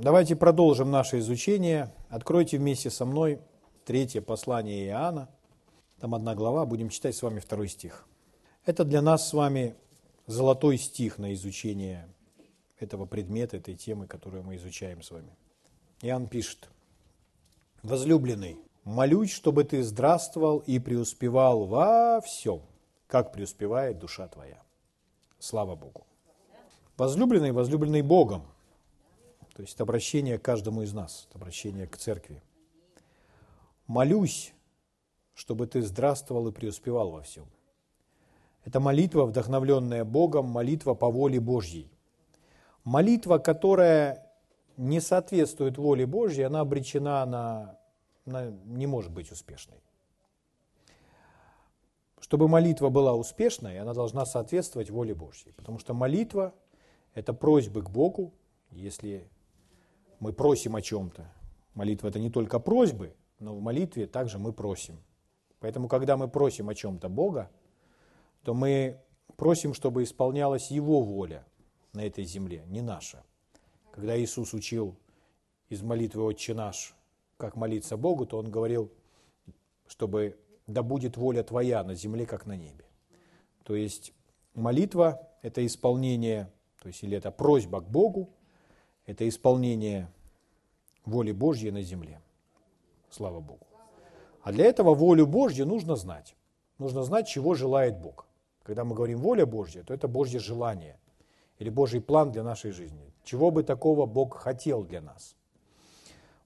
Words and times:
Давайте 0.00 0.36
продолжим 0.36 0.92
наше 0.92 1.18
изучение. 1.18 1.92
Откройте 2.08 2.56
вместе 2.56 2.88
со 2.88 3.04
мной 3.04 3.40
третье 3.84 4.20
послание 4.20 4.86
Иоанна. 4.86 5.28
Там 5.98 6.14
одна 6.14 6.36
глава, 6.36 6.64
будем 6.66 6.88
читать 6.88 7.16
с 7.16 7.22
вами 7.22 7.40
второй 7.40 7.66
стих. 7.66 8.06
Это 8.64 8.84
для 8.84 9.02
нас 9.02 9.28
с 9.28 9.32
вами 9.32 9.74
золотой 10.28 10.78
стих 10.78 11.18
на 11.18 11.34
изучение 11.34 12.06
этого 12.78 13.06
предмета, 13.06 13.56
этой 13.56 13.74
темы, 13.74 14.06
которую 14.06 14.44
мы 14.44 14.54
изучаем 14.54 15.02
с 15.02 15.10
вами. 15.10 15.36
Иоанн 16.02 16.28
пишет. 16.28 16.68
«Возлюбленный, 17.82 18.56
молюсь, 18.84 19.32
чтобы 19.32 19.64
ты 19.64 19.82
здравствовал 19.82 20.58
и 20.58 20.78
преуспевал 20.78 21.64
во 21.64 22.20
всем, 22.20 22.62
как 23.08 23.32
преуспевает 23.32 23.98
душа 23.98 24.28
твоя». 24.28 24.62
Слава 25.40 25.74
Богу. 25.74 26.06
Возлюбленный, 26.96 27.50
возлюбленный 27.50 28.02
Богом. 28.02 28.44
То 29.58 29.62
есть 29.62 29.74
это 29.74 29.82
обращение 29.82 30.38
к 30.38 30.42
каждому 30.42 30.82
из 30.82 30.92
нас, 30.92 31.26
это 31.28 31.36
обращение 31.36 31.88
к 31.88 31.96
церкви. 31.96 32.40
Молюсь, 33.88 34.54
чтобы 35.34 35.66
ты 35.66 35.82
здравствовал 35.82 36.46
и 36.46 36.52
преуспевал 36.52 37.10
во 37.10 37.22
всем. 37.22 37.44
Это 38.64 38.78
молитва, 38.78 39.24
вдохновленная 39.24 40.04
Богом, 40.04 40.46
молитва 40.46 40.94
по 40.94 41.10
воле 41.10 41.40
Божьей. 41.40 41.90
Молитва, 42.84 43.38
которая 43.38 44.30
не 44.76 45.00
соответствует 45.00 45.76
воле 45.76 46.06
Божьей, 46.06 46.44
она 46.44 46.60
обречена 46.60 47.26
на, 47.26 47.80
на 48.26 48.50
не 48.50 48.86
может 48.86 49.10
быть 49.10 49.32
успешной. 49.32 49.82
Чтобы 52.20 52.46
молитва 52.46 52.90
была 52.90 53.12
успешной, 53.14 53.80
она 53.80 53.92
должна 53.92 54.24
соответствовать 54.24 54.90
воле 54.90 55.16
Божьей. 55.16 55.50
Потому 55.50 55.80
что 55.80 55.94
молитва– 55.94 56.54
это 57.14 57.32
просьбы 57.32 57.82
к 57.82 57.90
Богу. 57.90 58.32
Если 58.70 59.28
мы 60.20 60.32
просим 60.32 60.76
о 60.76 60.82
чем-то, 60.82 61.30
молитва– 61.74 62.08
это 62.08 62.18
не 62.18 62.30
только 62.30 62.58
просьбы, 62.58 63.14
но 63.38 63.54
в 63.54 63.60
молитве 63.60 64.06
также 64.06 64.38
мы 64.38 64.52
просим. 64.52 64.98
Поэтому, 65.60 65.88
когда 65.88 66.16
мы 66.16 66.28
просим 66.28 66.68
о 66.68 66.74
чем-то 66.74 67.08
Бога, 67.08 67.50
то 68.42 68.54
мы 68.54 69.00
просим, 69.36 69.74
чтобы 69.74 70.02
исполнялась 70.02 70.70
Его 70.70 71.02
воля 71.02 71.46
на 71.92 72.04
этой 72.04 72.24
земле, 72.24 72.64
не 72.66 72.80
наша. 72.80 73.24
Когда 73.90 74.20
Иисус 74.20 74.54
учил 74.54 74.96
из 75.68 75.82
молитвы 75.82 76.22
«Отче 76.22 76.54
наш», 76.54 76.94
как 77.36 77.56
молиться 77.56 77.96
Богу, 77.96 78.26
то 78.26 78.38
Он 78.38 78.50
говорил, 78.50 78.92
чтобы 79.86 80.38
да 80.66 80.82
будет 80.82 81.16
воля 81.16 81.42
Твоя 81.42 81.82
на 81.84 81.94
земле, 81.94 82.26
как 82.26 82.46
на 82.46 82.56
небе. 82.56 82.84
То 83.64 83.74
есть 83.74 84.12
молитва– 84.54 85.28
это 85.42 85.64
исполнение, 85.64 86.52
то 86.80 86.88
есть 86.88 87.02
или 87.02 87.16
это 87.16 87.30
просьба 87.30 87.80
к 87.80 87.88
Богу, 87.88 88.34
это 89.08 89.28
исполнение 89.28 90.06
воли 91.04 91.32
Божьей 91.32 91.70
на 91.70 91.82
земле. 91.82 92.20
Слава 93.10 93.40
Богу. 93.40 93.66
А 94.42 94.52
для 94.52 94.66
этого 94.66 94.94
волю 94.94 95.26
Божью 95.26 95.66
нужно 95.66 95.96
знать. 95.96 96.36
Нужно 96.78 97.02
знать, 97.02 97.26
чего 97.26 97.54
желает 97.54 97.98
Бог. 97.98 98.26
Когда 98.62 98.84
мы 98.84 98.94
говорим 98.94 99.18
воля 99.18 99.46
Божья, 99.46 99.82
то 99.82 99.94
это 99.94 100.08
Божье 100.08 100.38
желание 100.38 101.00
или 101.58 101.70
Божий 101.70 102.00
план 102.00 102.30
для 102.30 102.42
нашей 102.42 102.70
жизни. 102.70 103.12
Чего 103.24 103.50
бы 103.50 103.62
такого 103.62 104.06
Бог 104.06 104.36
хотел 104.36 104.84
для 104.84 105.00
нас. 105.00 105.34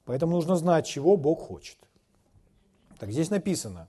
Поэтому 0.05 0.33
нужно 0.33 0.57
знать, 0.57 0.87
чего 0.87 1.17
Бог 1.17 1.41
хочет. 1.41 1.79
Так 2.99 3.11
здесь 3.11 3.31
написано, 3.31 3.89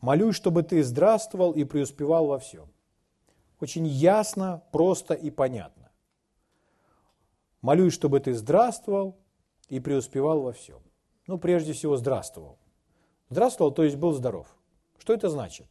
Молюсь, 0.00 0.34
чтобы 0.34 0.62
ты 0.62 0.82
здравствовал 0.82 1.52
и 1.52 1.64
преуспевал 1.64 2.26
во 2.26 2.38
всем. 2.38 2.68
Очень 3.60 3.86
ясно, 3.86 4.62
просто 4.72 5.12
и 5.12 5.30
понятно. 5.30 5.79
Молюсь, 7.62 7.92
чтобы 7.92 8.20
ты 8.20 8.34
здравствовал 8.34 9.18
и 9.68 9.80
преуспевал 9.80 10.40
во 10.40 10.52
всем. 10.52 10.80
Ну, 11.26 11.38
прежде 11.38 11.72
всего, 11.72 11.96
здравствовал. 11.96 12.58
Здравствовал, 13.28 13.70
то 13.70 13.84
есть 13.84 13.96
был 13.96 14.12
здоров. 14.12 14.56
Что 14.98 15.12
это 15.12 15.28
значит? 15.28 15.66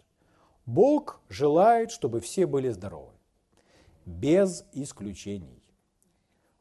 Бог 0.66 1.20
желает, 1.30 1.92
чтобы 1.92 2.20
все 2.20 2.46
были 2.46 2.70
здоровы. 2.70 3.12
Без 4.06 4.66
исключений. 4.72 5.64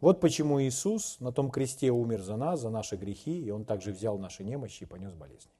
Вот 0.00 0.20
почему 0.20 0.62
Иисус 0.62 1.18
на 1.20 1.32
том 1.32 1.50
кресте 1.50 1.90
умер 1.90 2.22
за 2.22 2.36
нас, 2.36 2.60
за 2.60 2.70
наши 2.70 2.96
грехи, 2.96 3.42
и 3.42 3.50
Он 3.50 3.64
также 3.64 3.92
взял 3.92 4.18
наши 4.18 4.44
немощи 4.44 4.84
и 4.84 4.86
понес 4.86 5.12
болезни. 5.14 5.52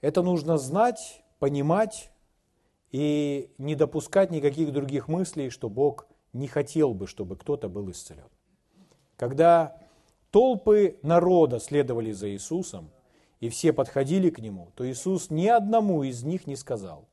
Это 0.00 0.22
нужно 0.22 0.58
знать, 0.58 1.24
понимать 1.38 2.10
и 2.90 3.52
не 3.58 3.74
допускать 3.74 4.30
никаких 4.30 4.72
других 4.72 5.08
мыслей, 5.08 5.50
что 5.50 5.68
Бог 5.68 6.06
не 6.34 6.48
хотел 6.48 6.92
бы, 6.92 7.06
чтобы 7.06 7.36
кто-то 7.36 7.68
был 7.68 7.90
исцелен. 7.90 8.28
Когда 9.16 9.80
толпы 10.30 10.98
народа 11.02 11.60
следовали 11.60 12.12
за 12.12 12.30
Иисусом, 12.30 12.90
и 13.40 13.48
все 13.48 13.72
подходили 13.72 14.30
к 14.30 14.38
Нему, 14.38 14.70
то 14.74 14.90
Иисус 14.90 15.30
ни 15.30 15.46
одному 15.46 16.02
из 16.02 16.22
них 16.22 16.46
не 16.46 16.56
сказал, 16.56 17.08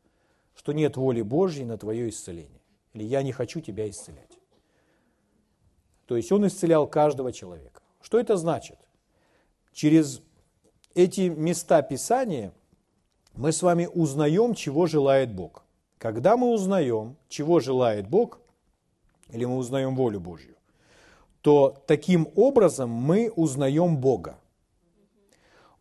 что 0.55 0.73
нет 0.73 0.97
воли 0.97 1.21
Божьей 1.21 1.65
на 1.65 1.77
твое 1.77 2.09
исцеление, 2.09 2.61
или 2.93 3.03
я 3.03 3.21
не 3.21 3.31
хочу 3.31 3.61
тебя 3.61 3.89
исцелять. 3.89 4.39
То 6.05 6.17
есть 6.17 6.31
Он 6.31 6.45
исцелял 6.47 6.87
каждого 6.87 7.31
человека. 7.31 7.81
Что 8.01 8.19
это 8.19 8.37
значит? 8.37 8.77
Через 9.73 10.21
эти 10.95 11.29
места 11.29 11.81
Писания 11.81 12.53
мы 13.33 13.51
с 13.51 13.61
вами 13.61 13.87
узнаем, 13.93 14.55
чего 14.55 14.87
желает 14.87 15.33
Бог. 15.33 15.63
Когда 15.97 16.35
мы 16.35 16.51
узнаем, 16.51 17.15
чего 17.29 17.59
желает 17.59 18.09
Бог, 18.09 18.40
или 19.31 19.45
мы 19.45 19.57
узнаем 19.57 19.95
волю 19.95 20.19
Божью, 20.19 20.55
то 21.41 21.83
таким 21.87 22.29
образом 22.35 22.89
мы 22.89 23.31
узнаем 23.35 23.97
Бога. 23.97 24.37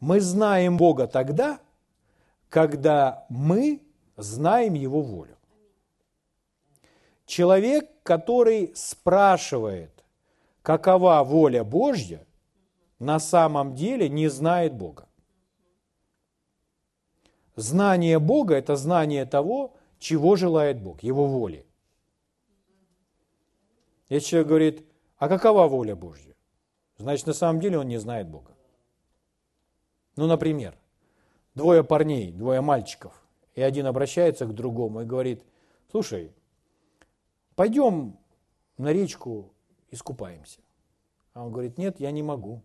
Мы 0.00 0.20
знаем 0.20 0.76
Бога 0.76 1.06
тогда, 1.06 1.60
когда 2.48 3.26
мы 3.28 3.82
знаем 4.16 4.74
Его 4.74 5.02
волю. 5.02 5.36
Человек, 7.26 7.88
который 8.02 8.72
спрашивает, 8.74 10.04
какова 10.62 11.22
воля 11.22 11.62
Божья, 11.62 12.26
на 12.98 13.18
самом 13.18 13.74
деле 13.74 14.08
не 14.08 14.28
знает 14.28 14.74
Бога. 14.74 15.06
Знание 17.56 18.18
Бога– 18.18 18.54
это 18.56 18.76
знание 18.76 19.26
того, 19.26 19.74
чего 19.98 20.36
желает 20.36 20.80
Бог, 20.80 21.02
Его 21.02 21.26
воли. 21.26 21.66
Если 24.10 24.28
человек 24.28 24.48
говорит, 24.48 24.86
а 25.16 25.28
какова 25.28 25.66
воля 25.66 25.96
Божья? 25.96 26.34
Значит, 26.98 27.26
на 27.26 27.32
самом 27.32 27.60
деле 27.60 27.78
он 27.78 27.88
не 27.88 27.96
знает 27.96 28.28
Бога. 28.28 28.54
Ну, 30.16 30.26
например, 30.26 30.76
двое 31.54 31.82
парней, 31.82 32.30
двое 32.32 32.60
мальчиков, 32.60 33.14
и 33.54 33.62
один 33.62 33.86
обращается 33.86 34.44
к 34.44 34.54
другому 34.54 35.00
и 35.00 35.06
говорит, 35.06 35.42
слушай, 35.90 36.34
пойдем 37.54 38.18
на 38.76 38.92
речку 38.92 39.50
искупаемся. 39.90 40.60
А 41.32 41.46
он 41.46 41.52
говорит, 41.52 41.78
нет, 41.78 41.98
я 42.00 42.10
не 42.10 42.22
могу. 42.22 42.62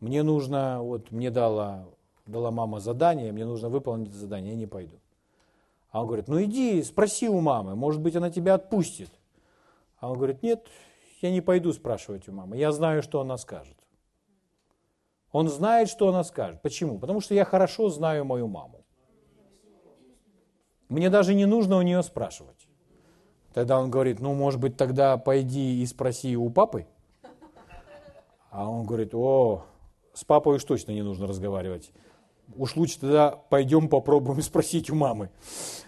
Мне 0.00 0.24
нужно, 0.24 0.82
вот 0.82 1.12
мне 1.12 1.30
дала 1.30 1.86
дала 2.28 2.50
мама 2.50 2.78
задание, 2.78 3.32
мне 3.32 3.44
нужно 3.44 3.68
выполнить 3.68 4.12
задание, 4.12 4.52
я 4.52 4.58
не 4.58 4.66
пойду. 4.66 4.96
А 5.90 6.02
он 6.02 6.06
говорит, 6.06 6.28
ну 6.28 6.42
иди, 6.42 6.82
спроси 6.82 7.28
у 7.28 7.40
мамы, 7.40 7.74
может 7.74 8.00
быть, 8.00 8.14
она 8.14 8.30
тебя 8.30 8.54
отпустит. 8.54 9.10
А 10.00 10.10
он 10.10 10.16
говорит, 10.16 10.42
нет, 10.42 10.66
я 11.20 11.30
не 11.30 11.40
пойду 11.40 11.72
спрашивать 11.72 12.28
у 12.28 12.32
мамы, 12.32 12.56
я 12.56 12.72
знаю, 12.72 13.02
что 13.02 13.20
она 13.20 13.36
скажет. 13.36 13.76
Он 15.30 15.48
знает, 15.48 15.88
что 15.88 16.08
она 16.08 16.24
скажет. 16.24 16.62
Почему? 16.62 16.98
Потому 16.98 17.20
что 17.20 17.34
я 17.34 17.44
хорошо 17.44 17.90
знаю 17.90 18.24
мою 18.24 18.48
маму. 18.48 18.84
Мне 20.88 21.10
даже 21.10 21.34
не 21.34 21.44
нужно 21.44 21.76
у 21.76 21.82
нее 21.82 22.02
спрашивать. 22.02 22.66
Тогда 23.52 23.78
он 23.78 23.90
говорит, 23.90 24.20
ну, 24.20 24.32
может 24.34 24.60
быть, 24.60 24.76
тогда 24.76 25.18
пойди 25.18 25.82
и 25.82 25.86
спроси 25.86 26.36
у 26.36 26.48
папы. 26.48 26.86
А 28.50 28.68
он 28.70 28.86
говорит, 28.86 29.14
о, 29.14 29.64
с 30.14 30.24
папой 30.24 30.56
уж 30.56 30.64
точно 30.64 30.92
не 30.92 31.02
нужно 31.02 31.26
разговаривать. 31.26 31.92
Уж 32.56 32.76
лучше 32.76 33.00
тогда 33.00 33.30
пойдем 33.30 33.88
попробуем 33.88 34.40
спросить 34.42 34.90
у 34.90 34.94
мамы. 34.94 35.30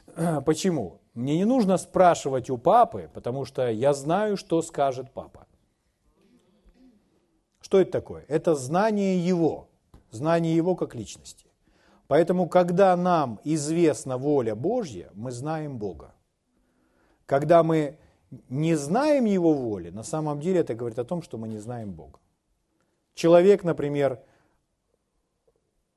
Почему? 0.45 1.00
Мне 1.15 1.37
не 1.37 1.45
нужно 1.45 1.77
спрашивать 1.77 2.51
у 2.51 2.59
папы, 2.59 3.11
потому 3.13 3.45
что 3.45 3.69
я 3.69 3.93
знаю, 3.93 4.37
что 4.37 4.63
скажет 4.63 5.11
папа. 5.13 5.47
Что 7.61 7.81
это 7.81 7.91
такое? 7.91 8.25
Это 8.29 8.55
знание 8.55 9.19
его, 9.19 9.69
знание 10.11 10.55
его 10.55 10.77
как 10.77 10.95
личности. 10.95 11.47
Поэтому, 12.07 12.49
когда 12.49 12.97
нам 12.97 13.39
известна 13.45 14.19
воля 14.19 14.55
Божья, 14.55 15.11
мы 15.15 15.31
знаем 15.31 15.79
Бога. 15.79 16.15
Когда 17.27 17.63
мы 17.63 17.99
не 18.49 18.75
знаем 18.75 19.25
Его 19.25 19.55
воли, 19.55 19.91
на 19.91 20.03
самом 20.03 20.41
деле 20.41 20.61
это 20.61 20.75
говорит 20.75 20.99
о 20.99 21.05
том, 21.05 21.23
что 21.23 21.39
мы 21.39 21.47
не 21.47 21.59
знаем 21.59 21.93
Бога. 21.93 22.19
Человек, 23.15 23.63
например, 23.63 24.21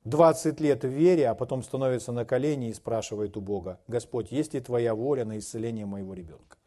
20 0.06 0.60
лет 0.60 0.84
в 0.84 0.88
вере, 0.88 1.30
а 1.30 1.36
потом 1.36 1.64
становится 1.64 2.12
на 2.12 2.26
колени 2.26 2.70
и 2.70 2.74
спрашивает 2.74 3.38
у 3.38 3.42
Бога, 3.42 3.80
Господь, 3.88 4.32
есть 4.32 4.54
ли 4.54 4.60
Твоя 4.60 4.96
воля 4.96 5.24
на 5.26 5.38
исцеление 5.38 5.86
моего 5.86 6.14
ребенка? 6.14 6.58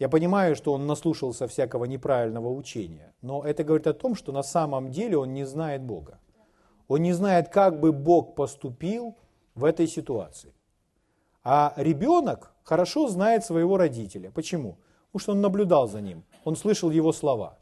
Я 0.00 0.08
понимаю, 0.08 0.56
что 0.56 0.72
он 0.72 0.86
наслушался 0.86 1.46
всякого 1.46 1.84
неправильного 1.84 2.48
учения, 2.48 3.14
но 3.22 3.44
это 3.44 3.62
говорит 3.62 3.86
о 3.86 3.94
том, 3.94 4.16
что 4.16 4.32
на 4.32 4.42
самом 4.42 4.90
деле 4.90 5.16
он 5.16 5.32
не 5.32 5.44
знает 5.44 5.82
Бога. 5.82 6.18
Он 6.88 7.00
не 7.00 7.12
знает, 7.12 7.48
как 7.48 7.78
бы 7.78 7.92
Бог 7.92 8.34
поступил 8.34 9.16
в 9.54 9.64
этой 9.64 9.86
ситуации. 9.86 10.52
А 11.44 11.72
ребенок 11.76 12.52
хорошо 12.64 13.08
знает 13.08 13.44
своего 13.44 13.76
родителя. 13.76 14.30
Почему? 14.32 14.78
Потому 15.12 15.20
что 15.20 15.32
он 15.32 15.40
наблюдал 15.40 15.88
за 15.88 16.00
ним, 16.00 16.24
он 16.44 16.56
слышал 16.56 16.90
его 16.90 17.12
слова. 17.12 17.58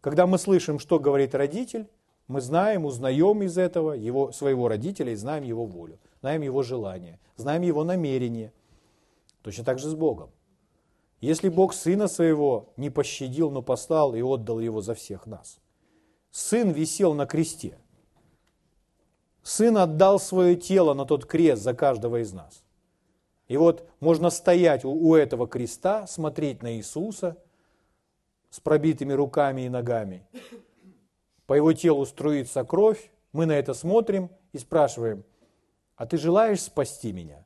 Когда 0.00 0.26
мы 0.26 0.38
слышим, 0.38 0.78
что 0.78 1.00
говорит 1.00 1.34
родитель, 1.34 1.88
мы 2.28 2.40
знаем, 2.40 2.84
узнаем 2.84 3.42
из 3.42 3.58
этого 3.58 3.92
его, 3.92 4.32
своего 4.32 4.68
родителя 4.68 5.12
и 5.12 5.16
знаем 5.16 5.42
его 5.44 5.64
волю, 5.64 5.98
знаем 6.20 6.42
его 6.42 6.62
желание, 6.62 7.18
знаем 7.36 7.62
его 7.62 7.84
намерение. 7.84 8.52
Точно 9.42 9.64
так 9.64 9.78
же 9.78 9.88
с 9.88 9.94
Богом. 9.94 10.30
Если 11.20 11.48
Бог 11.48 11.72
Сына 11.72 12.08
Своего 12.08 12.72
не 12.76 12.90
пощадил, 12.90 13.50
но 13.50 13.62
послал 13.62 14.14
и 14.14 14.22
отдал 14.22 14.58
Его 14.58 14.80
за 14.80 14.94
всех 14.94 15.26
нас. 15.26 15.60
Сын 16.32 16.70
висел 16.70 17.14
на 17.14 17.26
кресте. 17.26 17.78
Сын 19.44 19.76
отдал 19.76 20.18
свое 20.18 20.56
тело 20.56 20.94
на 20.94 21.04
тот 21.04 21.26
крест 21.26 21.62
за 21.62 21.74
каждого 21.74 22.22
из 22.22 22.32
нас. 22.32 22.64
И 23.46 23.56
вот 23.56 23.88
можно 24.00 24.30
стоять 24.30 24.84
у 24.84 25.14
этого 25.14 25.46
креста, 25.46 26.06
смотреть 26.06 26.62
на 26.62 26.74
Иисуса 26.76 27.36
с 28.50 28.58
пробитыми 28.60 29.12
руками 29.12 29.62
и 29.62 29.68
ногами. 29.68 30.26
По 31.52 31.54
его 31.54 31.74
телу 31.74 32.06
струится 32.06 32.64
кровь, 32.64 33.10
мы 33.34 33.44
на 33.44 33.52
это 33.52 33.74
смотрим 33.74 34.30
и 34.54 34.58
спрашиваем, 34.58 35.22
а 35.96 36.06
ты 36.06 36.16
желаешь 36.16 36.62
спасти 36.62 37.12
меня? 37.12 37.44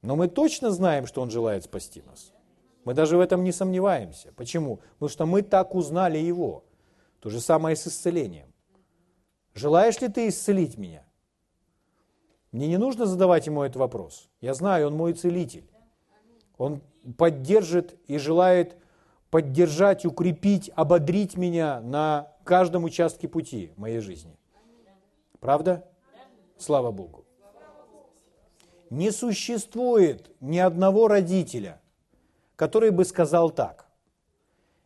Но 0.00 0.14
мы 0.14 0.28
точно 0.28 0.70
знаем, 0.70 1.08
что 1.08 1.20
Он 1.22 1.32
желает 1.32 1.64
спасти 1.64 2.02
нас. 2.02 2.32
Мы 2.84 2.94
даже 2.94 3.16
в 3.16 3.20
этом 3.20 3.42
не 3.42 3.50
сомневаемся. 3.50 4.32
Почему? 4.36 4.76
Потому 4.92 5.08
что 5.08 5.26
мы 5.26 5.42
так 5.42 5.74
узнали 5.74 6.18
Его. 6.18 6.62
То 7.18 7.30
же 7.30 7.40
самое 7.40 7.74
с 7.74 7.84
исцелением. 7.88 8.54
Желаешь 9.54 10.00
ли 10.00 10.06
ты 10.06 10.28
исцелить 10.28 10.78
меня? 10.78 11.04
Мне 12.52 12.68
не 12.68 12.76
нужно 12.78 13.06
задавать 13.06 13.46
ему 13.46 13.64
этот 13.64 13.78
вопрос. 13.78 14.30
Я 14.40 14.54
знаю, 14.54 14.86
он 14.86 14.94
мой 14.94 15.14
целитель. 15.14 15.68
Он 16.58 16.80
поддержит 17.18 17.98
и 18.06 18.18
желает 18.18 18.76
поддержать, 19.34 20.06
укрепить, 20.06 20.70
ободрить 20.76 21.36
меня 21.36 21.80
на 21.80 22.28
каждом 22.44 22.84
участке 22.84 23.26
пути 23.26 23.72
моей 23.74 23.98
жизни. 23.98 24.38
Правда? 25.40 25.84
Слава 26.56 26.92
Богу. 26.92 27.24
Не 28.90 29.10
существует 29.10 30.30
ни 30.38 30.58
одного 30.58 31.08
родителя, 31.08 31.80
который 32.54 32.90
бы 32.90 33.04
сказал 33.04 33.50
так. 33.50 33.88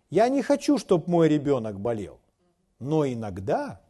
Я 0.08 0.30
не 0.30 0.40
хочу, 0.40 0.78
чтобы 0.78 1.04
мой 1.08 1.28
ребенок 1.28 1.78
болел, 1.78 2.18
но 2.78 3.06
иногда 3.06 3.82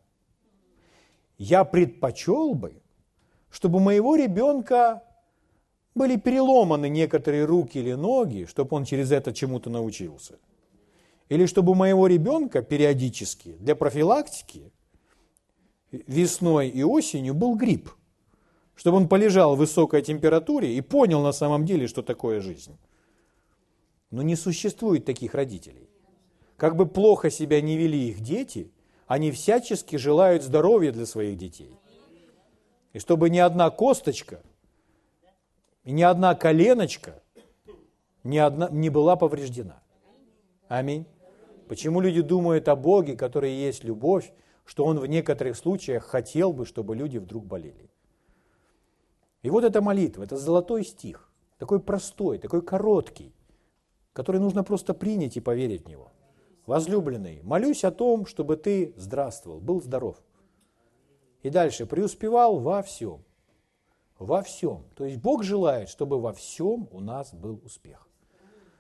я 1.37 1.63
предпочел 1.63 2.55
бы, 2.55 2.83
чтобы 3.49 3.77
у 3.77 3.81
моего 3.81 4.17
ребенка 4.17 5.05
были 5.95 6.17
переломаны 6.17 6.89
некоторые 6.89 7.45
руки 7.45 7.79
или 7.79 7.93
ноги, 7.93 8.45
чтобы 8.47 8.77
он 8.77 8.85
через 8.85 9.13
это 9.13 9.33
чему-то 9.33 9.71
научился. 9.71 10.41
Или 11.29 11.47
чтобы 11.47 11.75
моего 11.75 12.07
ребенка 12.07 12.63
периодически 12.63 13.53
для 13.59 13.75
профилактики 13.77 14.73
весной 15.91 16.69
и 16.69 16.83
осенью 16.83 17.35
был 17.35 17.55
грипп 17.55 17.91
чтобы 18.79 18.99
он 18.99 19.09
полежал 19.09 19.57
в 19.57 19.59
высокой 19.59 20.03
температуре 20.03 20.77
и 20.77 20.81
понял 20.81 21.21
на 21.21 21.33
самом 21.33 21.67
деле, 21.67 21.89
что 21.89 22.01
такое 22.01 22.41
жизнь. 22.41 22.79
Но 24.13 24.23
не 24.23 24.37
существует 24.37 25.05
таких 25.05 25.35
родителей. 25.35 25.91
Как 26.57 26.77
бы 26.77 26.87
плохо 26.87 27.29
себя 27.29 27.61
не 27.61 27.77
вели 27.77 28.09
их 28.09 28.21
дети, 28.21 28.71
они 29.09 29.33
всячески 29.33 29.97
желают 29.97 30.45
здоровья 30.45 30.93
для 30.93 31.07
своих 31.07 31.37
детей. 31.37 31.75
И 32.93 33.01
чтобы 33.01 33.31
ни 33.31 33.39
одна 33.39 33.69
косточка, 33.71 34.43
и 35.83 35.91
ни 35.91 36.03
одна 36.03 36.37
коленочка 36.37 37.21
ни 38.23 38.39
одна, 38.39 38.69
не 38.71 38.91
была 38.91 39.17
повреждена. 39.17 39.83
Аминь. 40.69 41.05
Почему 41.69 42.01
люди 42.01 42.23
думают 42.23 42.67
о 42.69 42.77
Боге, 42.77 43.15
который 43.15 43.53
есть 43.53 43.85
любовь, 43.85 44.33
что 44.65 44.85
Он 44.87 44.99
в 44.99 45.07
некоторых 45.07 45.57
случаях 45.57 46.05
хотел 46.05 46.53
бы, 46.53 46.65
чтобы 46.65 46.97
люди 46.97 47.19
вдруг 47.19 47.45
болели? 47.45 47.91
И 49.43 49.51
вот 49.51 49.65
эта 49.65 49.83
молитва, 49.83 50.25
это 50.25 50.37
золотой 50.37 50.85
стих, 50.85 51.31
такой 51.59 51.81
простой, 51.81 52.39
такой 52.39 52.63
короткий, 52.63 53.35
который 54.15 54.41
нужно 54.41 54.65
просто 54.65 54.95
принять 54.95 55.37
и 55.37 55.41
поверить 55.41 55.85
в 55.85 55.89
него. 55.89 56.11
Возлюбленный, 56.67 57.41
молюсь 57.43 57.85
о 57.85 57.91
том, 57.91 58.27
чтобы 58.27 58.57
ты 58.57 58.93
здравствовал, 58.97 59.61
был 59.61 59.81
здоров. 59.81 60.17
И 61.43 61.51
дальше, 61.51 61.87
преуспевал 61.87 62.59
во 62.59 62.83
всем. 62.83 63.25
Во 64.19 64.43
всем. 64.43 64.85
То 64.97 65.05
есть 65.05 65.19
Бог 65.19 65.45
желает, 65.45 65.89
чтобы 65.89 66.21
во 66.21 66.33
всем 66.33 66.89
у 66.91 67.01
нас 67.01 67.33
был 67.33 67.61
успех. 67.65 68.09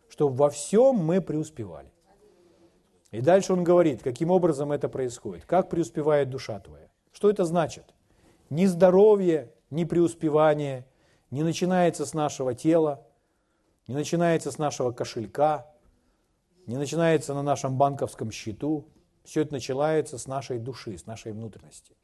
Чтобы 0.08 0.34
во 0.34 0.50
всем 0.50 0.96
мы 0.96 1.20
преуспевали. 1.20 1.92
И 3.10 3.20
дальше 3.20 3.52
он 3.52 3.64
говорит, 3.64 4.02
каким 4.02 4.30
образом 4.30 4.72
это 4.72 4.88
происходит. 4.88 5.44
Как 5.46 5.70
преуспевает 5.70 6.28
душа 6.30 6.60
твоя. 6.60 6.88
Что 7.12 7.30
это 7.30 7.44
значит? 7.44 7.84
Ни 8.50 8.66
здоровье, 8.66 9.52
ни 9.70 9.84
преуспевание 9.84 10.86
не 11.30 11.42
начинается 11.42 12.06
с 12.06 12.14
нашего 12.14 12.54
тела, 12.54 13.06
не 13.86 13.94
начинается 13.94 14.50
с 14.50 14.58
нашего 14.58 14.92
кошелька, 14.92 15.66
не 16.66 16.76
начинается 16.76 17.34
на 17.34 17.42
нашем 17.42 17.76
банковском 17.76 18.30
счету. 18.30 18.86
Все 19.24 19.42
это 19.42 19.52
начинается 19.52 20.16
с 20.18 20.26
нашей 20.26 20.58
души, 20.58 20.96
с 20.96 21.06
нашей 21.06 21.32
внутренности. 21.32 21.94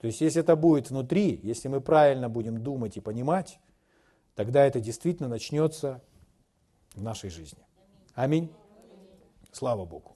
То 0.00 0.08
есть, 0.08 0.20
если 0.20 0.42
это 0.42 0.56
будет 0.56 0.90
внутри, 0.90 1.40
если 1.42 1.68
мы 1.68 1.80
правильно 1.80 2.28
будем 2.28 2.62
думать 2.62 2.96
и 2.96 3.00
понимать, 3.00 3.58
тогда 4.34 4.64
это 4.64 4.80
действительно 4.80 5.28
начнется 5.28 6.02
в 6.94 7.02
нашей 7.02 7.30
жизни. 7.30 7.64
Аминь. 8.14 8.52
Слава 9.52 9.84
Богу. 9.84 10.15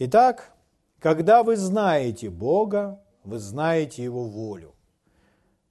Итак, 0.00 0.52
когда 1.00 1.42
вы 1.42 1.56
знаете 1.56 2.30
Бога, 2.30 3.02
вы 3.24 3.40
знаете 3.40 4.04
Его 4.04 4.22
волю. 4.22 4.76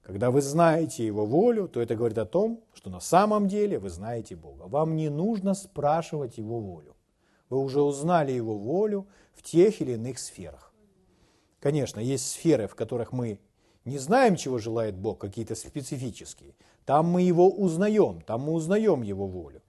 Когда 0.02 0.30
вы 0.30 0.42
знаете 0.42 1.06
Его 1.06 1.24
волю, 1.24 1.66
то 1.66 1.80
это 1.80 1.96
говорит 1.96 2.18
о 2.18 2.26
том, 2.26 2.62
что 2.74 2.90
на 2.90 3.00
самом 3.00 3.48
деле 3.48 3.78
вы 3.78 3.88
знаете 3.88 4.36
Бога. 4.36 4.64
Вам 4.64 4.96
не 4.96 5.08
нужно 5.08 5.54
спрашивать 5.54 6.36
Его 6.36 6.60
волю. 6.60 6.94
Вы 7.48 7.58
уже 7.58 7.80
узнали 7.80 8.32
Его 8.32 8.58
волю 8.58 9.06
в 9.32 9.42
тех 9.42 9.80
или 9.80 9.92
иных 9.92 10.18
сферах. 10.18 10.74
Конечно, 11.58 11.98
есть 11.98 12.30
сферы, 12.30 12.68
в 12.68 12.74
которых 12.74 13.12
мы 13.12 13.40
не 13.86 13.96
знаем, 13.96 14.36
чего 14.36 14.58
желает 14.58 14.94
Бог, 14.94 15.18
какие-то 15.18 15.54
специфические. 15.54 16.54
Там 16.84 17.06
мы 17.06 17.22
Его 17.22 17.48
узнаем, 17.48 18.20
там 18.20 18.42
мы 18.42 18.52
узнаем 18.52 19.00
Его 19.00 19.26
волю. 19.26 19.62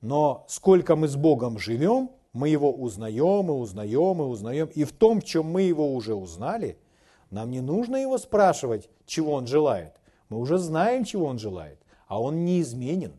Но 0.00 0.44
сколько 0.46 0.94
мы 0.94 1.08
с 1.08 1.16
Богом 1.16 1.58
живем, 1.58 2.10
мы 2.32 2.48
Его 2.48 2.72
узнаем 2.72 3.48
и 3.48 3.52
узнаем 3.52 4.22
и 4.22 4.24
узнаем. 4.24 4.68
И 4.74 4.84
в 4.84 4.92
том, 4.92 5.22
чем 5.22 5.46
мы 5.46 5.62
Его 5.62 5.94
уже 5.94 6.14
узнали– 6.14 6.78
нам 7.30 7.50
не 7.50 7.60
нужно 7.60 7.96
его 7.96 8.18
спрашивать, 8.18 8.88
чего 9.06 9.32
он 9.32 9.46
желает. 9.46 9.94
Мы 10.28 10.38
уже 10.38 10.58
знаем, 10.58 11.04
чего 11.04 11.26
он 11.26 11.38
желает. 11.38 11.78
А 12.06 12.20
он 12.20 12.44
неизменен. 12.44 13.12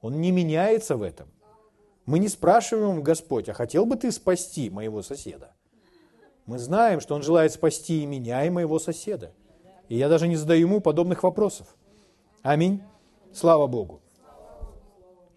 Он 0.00 0.20
не 0.20 0.30
меняется 0.30 0.96
в 0.96 1.02
этом. 1.02 1.28
Мы 2.06 2.18
не 2.18 2.28
спрашиваем 2.28 3.02
Господь, 3.02 3.48
а 3.48 3.52
хотел 3.52 3.84
бы 3.84 3.96
ты 3.96 4.10
спасти 4.10 4.70
моего 4.70 5.02
соседа? 5.02 5.52
Мы 6.46 6.58
знаем, 6.58 7.00
что 7.00 7.14
он 7.14 7.22
желает 7.22 7.52
спасти 7.52 8.02
и 8.02 8.06
меня, 8.06 8.44
и 8.44 8.50
моего 8.50 8.78
соседа. 8.78 9.32
И 9.88 9.96
я 9.96 10.08
даже 10.08 10.26
не 10.26 10.36
задаю 10.36 10.66
ему 10.66 10.80
подобных 10.80 11.22
вопросов. 11.22 11.76
Аминь. 12.42 12.82
Слава 13.32 13.66
Богу. 13.66 14.00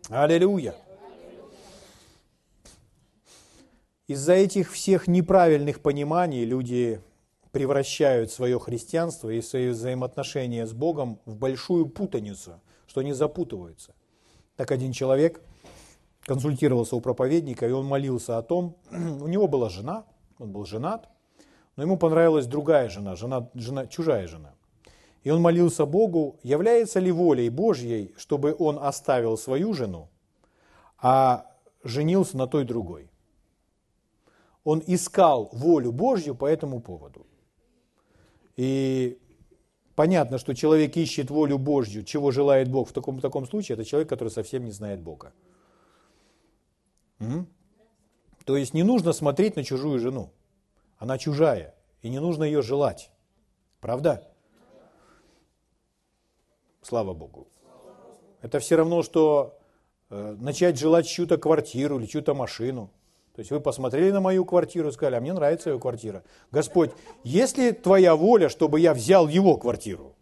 Аллилуйя. 0.09 0.75
Из-за 4.13 4.33
этих 4.33 4.71
всех 4.71 5.07
неправильных 5.07 5.79
пониманий 5.79 6.45
люди 6.45 7.01
превращают 7.51 8.31
свое 8.31 8.59
христианство 8.59 9.31
и 9.31 9.41
свои 9.41 9.69
взаимоотношения 9.69 10.67
с 10.67 10.71
Богом 10.71 11.19
в 11.25 11.35
большую 11.35 11.87
путаницу, 11.87 12.61
что 12.85 13.01
они 13.01 13.13
запутываются. 13.13 13.95
Так 14.55 14.71
один 14.71 14.91
человек 14.91 15.41
консультировался 16.25 16.95
у 16.95 17.01
проповедника, 17.01 17.67
и 17.67 17.71
он 17.71 17.87
молился 17.87 18.37
о 18.37 18.43
том, 18.43 18.75
у 18.91 19.27
него 19.27 19.47
была 19.47 19.69
жена, 19.69 20.05
он 20.37 20.51
был 20.51 20.67
женат, 20.67 21.09
но 21.75 21.81
ему 21.81 21.97
понравилась 21.97 22.45
другая 22.45 22.89
жена, 22.89 23.15
жена, 23.15 23.49
жена 23.55 23.87
чужая 23.87 24.27
жена. 24.27 24.53
И 25.23 25.31
он 25.31 25.41
молился 25.41 25.87
Богу, 25.87 26.37
является 26.43 26.99
ли 26.99 27.11
волей 27.11 27.49
Божьей, 27.49 28.13
чтобы 28.15 28.55
он 28.59 28.77
оставил 28.77 29.39
свою 29.39 29.73
жену, 29.73 30.07
а 30.99 31.47
женился 31.83 32.37
на 32.37 32.45
той 32.45 32.63
другой. 32.63 33.09
Он 34.63 34.81
искал 34.87 35.49
волю 35.51 35.91
Божью 35.91 36.35
по 36.35 36.45
этому 36.45 36.81
поводу. 36.81 37.25
И 38.55 39.17
понятно, 39.95 40.37
что 40.37 40.53
человек 40.53 40.95
ищет 40.95 41.29
волю 41.29 41.57
Божью, 41.57 42.03
чего 42.03 42.31
желает 42.31 42.69
Бог 42.69 42.89
в 42.89 42.93
таком, 42.93 43.17
в 43.17 43.21
таком 43.21 43.45
случае, 43.45 43.75
это 43.75 43.85
человек, 43.85 44.09
который 44.09 44.29
совсем 44.29 44.63
не 44.65 44.71
знает 44.71 45.01
Бога. 45.01 45.33
М? 47.19 47.47
То 48.45 48.57
есть 48.57 48.73
не 48.73 48.83
нужно 48.83 49.13
смотреть 49.13 49.55
на 49.55 49.63
чужую 49.63 49.99
жену. 49.99 50.31
Она 50.97 51.17
чужая, 51.17 51.73
и 52.01 52.09
не 52.09 52.19
нужно 52.19 52.43
ее 52.43 52.61
желать. 52.61 53.09
Правда? 53.79 54.27
Слава 56.81 57.13
Богу. 57.13 57.47
Это 58.41 58.59
все 58.59 58.75
равно, 58.75 59.03
что 59.03 59.57
э, 60.09 60.35
начать 60.39 60.77
желать 60.77 61.07
чью-то 61.07 61.37
квартиру 61.37 61.99
или 61.99 62.05
чью-то 62.05 62.33
машину. 62.33 62.89
То 63.35 63.39
есть 63.39 63.49
вы 63.49 63.59
посмотрели 63.59 64.11
на 64.11 64.21
мою 64.21 64.45
квартиру 64.45 64.89
и 64.89 64.91
сказали, 64.91 65.15
а 65.15 65.21
мне 65.21 65.33
нравится 65.33 65.71
ее 65.71 65.79
квартира. 65.79 66.23
Господь, 66.51 66.91
если 67.23 67.71
твоя 67.71 68.15
воля, 68.15 68.47
чтобы 68.47 68.79
я 68.79 68.93
взял 68.93 69.27
его 69.27 69.57
квартиру? 69.57 70.15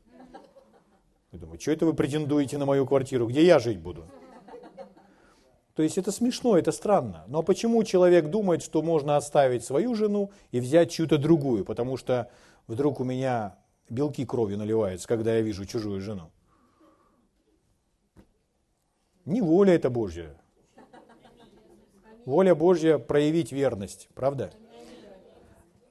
Я 1.31 1.39
думаю, 1.39 1.59
что 1.59 1.71
это 1.71 1.85
вы 1.85 1.93
претендуете 1.93 2.57
на 2.57 2.65
мою 2.65 2.85
квартиру? 2.85 3.27
Где 3.27 3.45
я 3.45 3.59
жить 3.59 3.79
буду? 3.79 4.05
То 5.75 5.83
есть 5.83 5.97
это 5.97 6.11
смешно, 6.11 6.57
это 6.57 6.71
странно. 6.71 7.25
Но 7.27 7.43
почему 7.43 7.83
человек 7.83 8.27
думает, 8.29 8.61
что 8.61 8.81
можно 8.81 9.17
оставить 9.17 9.63
свою 9.65 9.95
жену 9.95 10.31
и 10.51 10.59
взять 10.59 10.91
чью-то 10.91 11.17
другую? 11.17 11.65
Потому 11.65 11.97
что 11.97 12.29
вдруг 12.67 12.99
у 12.99 13.03
меня 13.03 13.57
белки 13.89 14.25
крови 14.25 14.55
наливаются, 14.55 15.07
когда 15.07 15.35
я 15.35 15.41
вижу 15.41 15.65
чужую 15.65 15.99
жену. 16.01 16.31
Не 19.25 19.41
воля 19.41 19.73
это 19.73 19.89
Божья. 19.89 20.40
Воля 22.25 22.53
Божья 22.53 22.97
проявить 22.97 23.51
верность, 23.51 24.09
правда? 24.13 24.51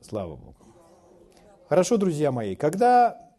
Слава 0.00 0.36
Богу. 0.36 0.56
Хорошо, 1.68 1.96
друзья 1.96 2.32
мои, 2.32 2.56
когда, 2.56 3.30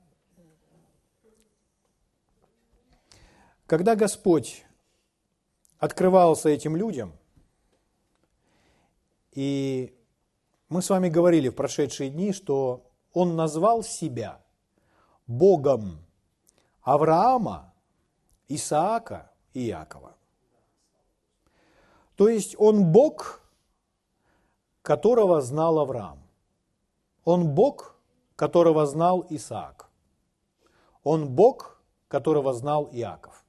когда 3.66 3.96
Господь 3.96 4.66
открывался 5.80 6.50
этим 6.50 6.76
людям, 6.76 7.14
и 9.34 9.98
мы 10.70 10.82
с 10.82 10.90
вами 10.90 11.10
говорили 11.10 11.50
в 11.50 11.56
прошедшие 11.56 12.10
дни, 12.10 12.34
что 12.34 12.90
Он 13.14 13.36
назвал 13.36 13.84
себя 13.84 14.42
Богом 15.28 16.00
Авраама, 16.82 17.74
Исаака 18.48 19.32
и 19.54 19.68
Иакова. 19.68 20.16
То 22.22 22.30
есть 22.30 22.56
он 22.60 22.92
Бог, 22.92 23.42
которого 24.84 25.42
знал 25.42 25.80
Авраам. 25.80 26.20
Он 27.24 27.48
Бог, 27.48 27.96
которого 28.36 28.86
знал 28.86 29.26
Исаак. 29.32 29.90
Он 31.04 31.30
Бог, 31.30 31.82
которого 32.08 32.54
знал 32.54 32.88
Иаков. 32.92 33.44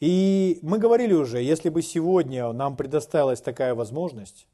И 0.00 0.58
мы 0.62 0.78
говорили 0.78 1.12
уже, 1.12 1.42
если 1.42 1.68
бы 1.68 1.82
сегодня 1.82 2.50
нам 2.54 2.74
предоставилась 2.74 3.42
такая 3.42 3.74
возможность, 3.74 4.48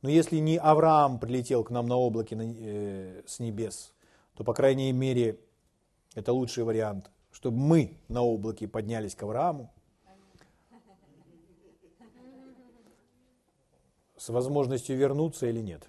но 0.00 0.08
если 0.08 0.36
не 0.36 0.56
Авраам 0.56 1.18
прилетел 1.18 1.64
к 1.64 1.70
нам 1.70 1.88
на 1.88 1.96
облаке 1.96 2.36
э, 2.40 3.22
с 3.26 3.40
небес, 3.40 3.92
то, 4.36 4.44
по 4.44 4.54
крайней 4.54 4.92
мере, 4.92 5.40
это 6.14 6.32
лучший 6.32 6.62
вариант– 6.62 7.10
чтобы 7.38 7.56
мы 7.56 7.96
на 8.08 8.22
облаке 8.22 8.66
поднялись 8.66 9.14
к 9.14 9.22
Аврааму, 9.22 9.72
с 14.18 14.28
возможностью 14.28 14.96
вернуться 14.96 15.46
или 15.46 15.60
нет. 15.60 15.88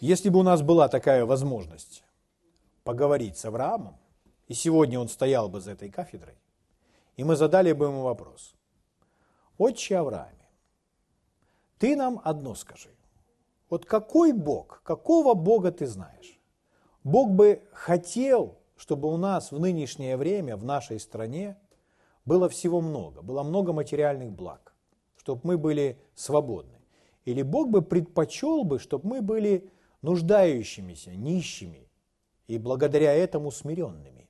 Если 0.00 0.28
бы 0.28 0.40
у 0.40 0.42
нас 0.42 0.60
была 0.60 0.88
такая 0.88 1.24
возможность 1.24 2.04
поговорить 2.84 3.38
с 3.38 3.44
Авраамом, 3.44 3.96
и 4.48 4.54
сегодня 4.54 5.00
он 5.00 5.08
стоял 5.08 5.48
бы 5.48 5.60
за 5.60 5.72
этой 5.72 5.90
кафедрой, 5.90 6.36
и 7.16 7.24
мы 7.24 7.36
задали 7.36 7.72
бы 7.72 7.86
ему 7.86 8.02
вопрос. 8.02 8.54
Отче 9.58 9.96
Аврааме, 9.96 10.48
ты 11.78 11.96
нам 11.96 12.20
одно 12.24 12.54
скажи. 12.54 12.90
Вот 13.70 13.86
какой 13.86 14.32
Бог, 14.32 14.82
какого 14.84 15.34
Бога 15.34 15.72
ты 15.72 15.86
знаешь? 15.86 16.38
Бог 17.02 17.30
бы 17.30 17.62
хотел, 17.72 18.58
чтобы 18.76 19.12
у 19.12 19.16
нас 19.16 19.50
в 19.50 19.58
нынешнее 19.58 20.16
время, 20.16 20.56
в 20.56 20.64
нашей 20.64 21.00
стране, 21.00 21.56
было 22.24 22.48
всего 22.48 22.80
много, 22.80 23.22
было 23.22 23.42
много 23.42 23.72
материальных 23.72 24.32
благ, 24.32 24.74
чтобы 25.26 25.40
мы 25.42 25.58
были 25.58 25.98
свободны. 26.14 26.78
Или 27.24 27.42
Бог 27.42 27.68
бы 27.68 27.82
предпочел 27.82 28.62
бы, 28.62 28.78
чтобы 28.78 29.08
мы 29.08 29.22
были 29.22 29.68
нуждающимися, 30.02 31.16
нищими, 31.16 31.88
и 32.46 32.58
благодаря 32.58 33.12
этому 33.12 33.50
смиренными. 33.50 34.28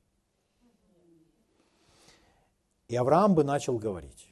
И 2.88 2.97
Авраам 2.97 3.35
бы 3.35 3.45
начал 3.45 3.79
говорить, 3.79 4.26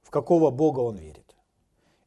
в 0.00 0.08
какого 0.08 0.50
Бога 0.50 0.80
он 0.80 0.96
верит. 0.96 1.36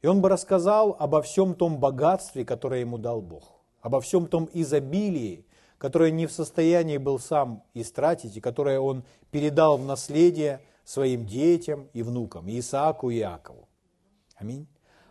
И 0.00 0.08
он 0.08 0.20
бы 0.20 0.28
рассказал 0.28 0.96
обо 0.98 1.22
всем 1.22 1.54
том 1.54 1.78
богатстве, 1.78 2.44
которое 2.44 2.80
ему 2.80 2.98
дал 2.98 3.22
Бог, 3.22 3.44
обо 3.82 4.00
всем 4.00 4.26
том 4.26 4.48
изобилии, 4.52 5.46
которое 5.78 6.10
не 6.10 6.26
в 6.26 6.32
состоянии 6.32 6.96
был 6.96 7.20
сам 7.20 7.62
истратить, 7.72 8.36
и 8.36 8.40
которое 8.40 8.80
он 8.80 9.04
передал 9.30 9.78
в 9.78 9.84
наследие 9.86 10.60
своим 10.84 11.24
детям 11.24 11.88
и 11.92 12.02
внукам, 12.02 12.48
Исааку 12.48 13.08
и 13.10 13.18
Иакову. 13.18 13.68
Аминь. 14.42 14.66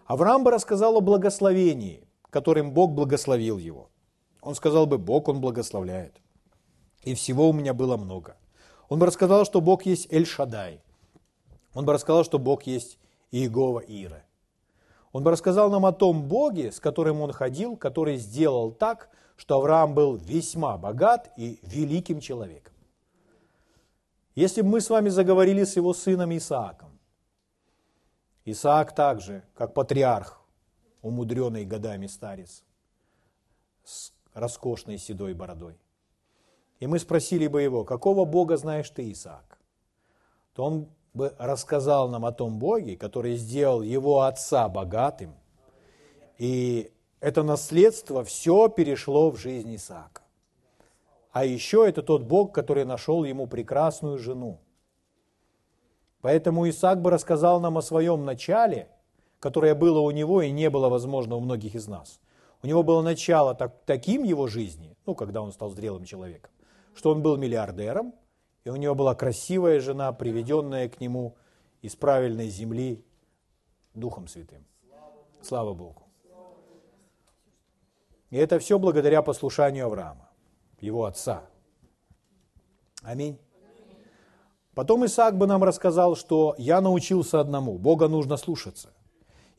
Авраам 0.08 0.44
бы 0.44 0.52
рассказал 0.52 0.98
о 0.98 1.02
благословении, 1.02 2.06
которым 2.30 2.74
Бог 2.74 2.92
благословил 2.92 3.58
его. 3.58 3.90
Он 4.42 4.56
сказал 4.56 4.88
бы, 4.88 4.98
Бог, 4.98 5.30
Он 5.30 5.40
благословляет. 5.40 6.20
И 7.04 7.14
всего 7.14 7.50
у 7.50 7.54
меня 7.54 7.74
было 7.74 7.96
много. 7.96 8.36
Он 8.90 9.00
бы 9.00 9.06
рассказал, 9.06 9.46
что 9.46 9.62
Бог 9.62 9.86
есть 9.86 10.12
Эль-Шадай. 10.12 10.84
Он 11.74 11.86
бы 11.86 11.94
рассказал, 11.94 12.26
что 12.26 12.40
Бог 12.40 12.64
есть 12.64 13.00
Иегова 13.32 13.80
Ира. 13.80 14.24
Он 15.14 15.24
бы 15.24 15.32
рассказал 15.32 15.72
нам 15.72 15.86
о 15.86 15.94
том 15.94 16.24
Боге, 16.24 16.74
с 16.74 16.82
которым 16.82 17.22
он 17.22 17.32
ходил, 17.32 17.78
который 17.78 18.18
сделал 18.18 18.72
так, 18.72 19.10
что 19.38 19.56
Авраам 19.56 19.94
был 19.94 20.16
весьма 20.16 20.78
богат 20.78 21.32
и 21.38 21.58
великим 21.64 22.20
человеком. 22.20 22.74
Если 24.36 24.62
бы 24.62 24.68
мы 24.68 24.82
с 24.82 24.90
вами 24.90 25.08
заговорили 25.08 25.64
с 25.64 25.78
его 25.78 25.94
сыном 25.94 26.36
Исааком, 26.36 26.91
Исаак 28.52 28.94
также, 28.94 29.44
как 29.56 29.74
патриарх, 29.74 30.42
умудренный 31.02 31.66
годами 31.66 32.08
старец, 32.08 32.64
с 33.84 34.12
роскошной 34.34 34.98
седой 34.98 35.34
бородой, 35.34 35.78
и 36.80 36.88
мы 36.88 37.00
спросили 37.00 37.48
бы 37.48 37.62
его, 37.62 37.84
какого 37.84 38.26
Бога 38.26 38.58
знаешь 38.58 38.90
ты, 38.90 39.12
Исаак, 39.12 39.60
то 40.54 40.66
он 40.66 40.90
бы 41.14 41.36
рассказал 41.38 42.10
нам 42.10 42.26
о 42.26 42.32
том 42.32 42.60
Боге, 42.60 42.98
который 42.98 43.36
сделал 43.36 43.82
его 43.82 44.22
отца 44.22 44.68
богатым 44.70 45.36
и 46.42 46.92
это 47.20 47.44
наследство 47.44 48.24
все 48.24 48.68
перешло 48.68 49.30
в 49.30 49.38
жизнь 49.38 49.76
Исаака. 49.76 50.24
А 51.32 51.46
еще 51.46 51.88
это 51.88 52.02
тот 52.02 52.24
Бог, 52.24 52.52
который 52.52 52.84
нашел 52.84 53.24
ему 53.24 53.46
прекрасную 53.46 54.18
жену. 54.18 54.60
Поэтому 56.22 56.70
Исаак 56.70 57.02
бы 57.02 57.10
рассказал 57.10 57.60
нам 57.60 57.78
о 57.78 57.82
своем 57.82 58.26
начале, 58.26 58.90
которое 59.40 59.74
было 59.74 60.00
у 60.00 60.12
него 60.12 60.42
и 60.42 60.52
не 60.52 60.70
было 60.70 60.88
возможно 60.88 61.36
у 61.36 61.40
многих 61.40 61.76
из 61.76 61.88
нас. 61.88 62.20
У 62.64 62.68
него 62.68 62.84
было 62.84 63.02
начало 63.02 63.56
так, 63.56 63.76
таким 63.86 64.24
его 64.24 64.48
жизни, 64.48 64.96
ну, 65.06 65.16
когда 65.16 65.42
он 65.42 65.52
стал 65.52 65.72
зрелым 65.72 66.06
человеком, 66.06 66.52
что 66.94 67.12
он 67.12 67.24
был 67.24 67.38
миллиардером, 67.38 68.14
и 68.64 68.70
у 68.70 68.76
него 68.76 68.94
была 68.94 69.16
красивая 69.16 69.80
жена, 69.80 70.12
приведенная 70.14 70.88
к 70.88 71.02
нему 71.02 71.36
из 71.82 71.96
правильной 71.96 72.50
земли 72.50 73.04
Духом 73.96 74.28
Святым. 74.28 74.64
Слава 75.42 75.74
Богу. 75.74 76.04
И 78.30 78.38
это 78.38 78.60
все 78.60 78.78
благодаря 78.78 79.24
послушанию 79.24 79.88
Авраама, 79.88 80.30
его 80.80 81.06
отца. 81.06 81.44
Аминь. 83.02 83.40
Потом 84.74 85.06
Исаак 85.06 85.38
бы 85.38 85.48
нам 85.48 85.64
рассказал, 85.64 86.16
что 86.16 86.56
я 86.58 86.80
научился 86.82 87.40
одному, 87.40 87.78
Бога 87.78 88.08
нужно 88.08 88.38
слушаться. 88.38 88.90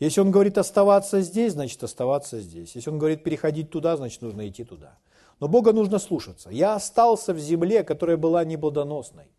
Если 0.00 0.20
он 0.20 0.30
говорит 0.30 0.58
оставаться 0.58 1.20
здесь, 1.20 1.52
значит 1.52 1.82
оставаться 1.84 2.40
здесь. 2.40 2.74
Если 2.74 2.90
он 2.90 2.98
говорит 2.98 3.22
переходить 3.22 3.70
туда, 3.70 3.96
значит 3.96 4.22
нужно 4.22 4.48
идти 4.48 4.64
туда. 4.64 4.98
Но 5.38 5.48
Бога 5.48 5.72
нужно 5.72 5.98
слушаться. 5.98 6.50
Я 6.50 6.74
остался 6.74 7.32
в 7.34 7.38
земле, 7.38 7.84
которая 7.84 8.16
была 8.16 8.44
неплодоносной. 8.44 9.30